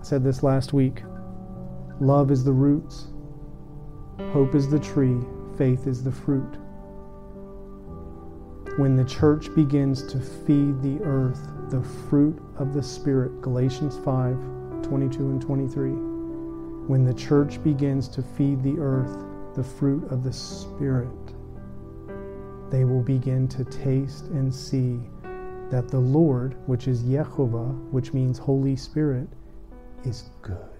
I 0.00 0.02
said 0.02 0.22
this 0.22 0.42
last 0.42 0.72
week. 0.72 1.02
Love 2.00 2.30
is 2.30 2.44
the 2.44 2.52
roots, 2.52 3.08
hope 4.32 4.54
is 4.54 4.70
the 4.70 4.78
tree, 4.78 5.18
faith 5.58 5.86
is 5.86 6.02
the 6.02 6.10
fruit. 6.10 6.56
When 8.78 8.96
the 8.96 9.04
church 9.04 9.54
begins 9.54 10.06
to 10.06 10.18
feed 10.18 10.80
the 10.80 10.98
earth 11.04 11.46
the 11.68 11.82
fruit 12.08 12.40
of 12.56 12.72
the 12.72 12.82
Spirit, 12.82 13.42
Galatians 13.42 13.98
5 13.98 14.36
22 14.82 15.18
and 15.18 15.42
23. 15.42 15.90
When 16.88 17.04
the 17.04 17.14
church 17.14 17.62
begins 17.62 18.08
to 18.08 18.22
feed 18.22 18.62
the 18.62 18.78
earth 18.78 19.24
the 19.54 19.62
fruit 19.62 20.10
of 20.10 20.24
the 20.24 20.32
Spirit, 20.32 21.08
they 22.70 22.84
will 22.84 23.02
begin 23.02 23.46
to 23.48 23.64
taste 23.64 24.28
and 24.28 24.52
see 24.52 25.00
that 25.70 25.88
the 25.88 25.98
Lord, 25.98 26.56
which 26.66 26.88
is 26.88 27.02
Yehovah, 27.02 27.90
which 27.90 28.12
means 28.12 28.38
Holy 28.38 28.76
Spirit, 28.76 29.28
is 30.04 30.30
good. 30.42 30.79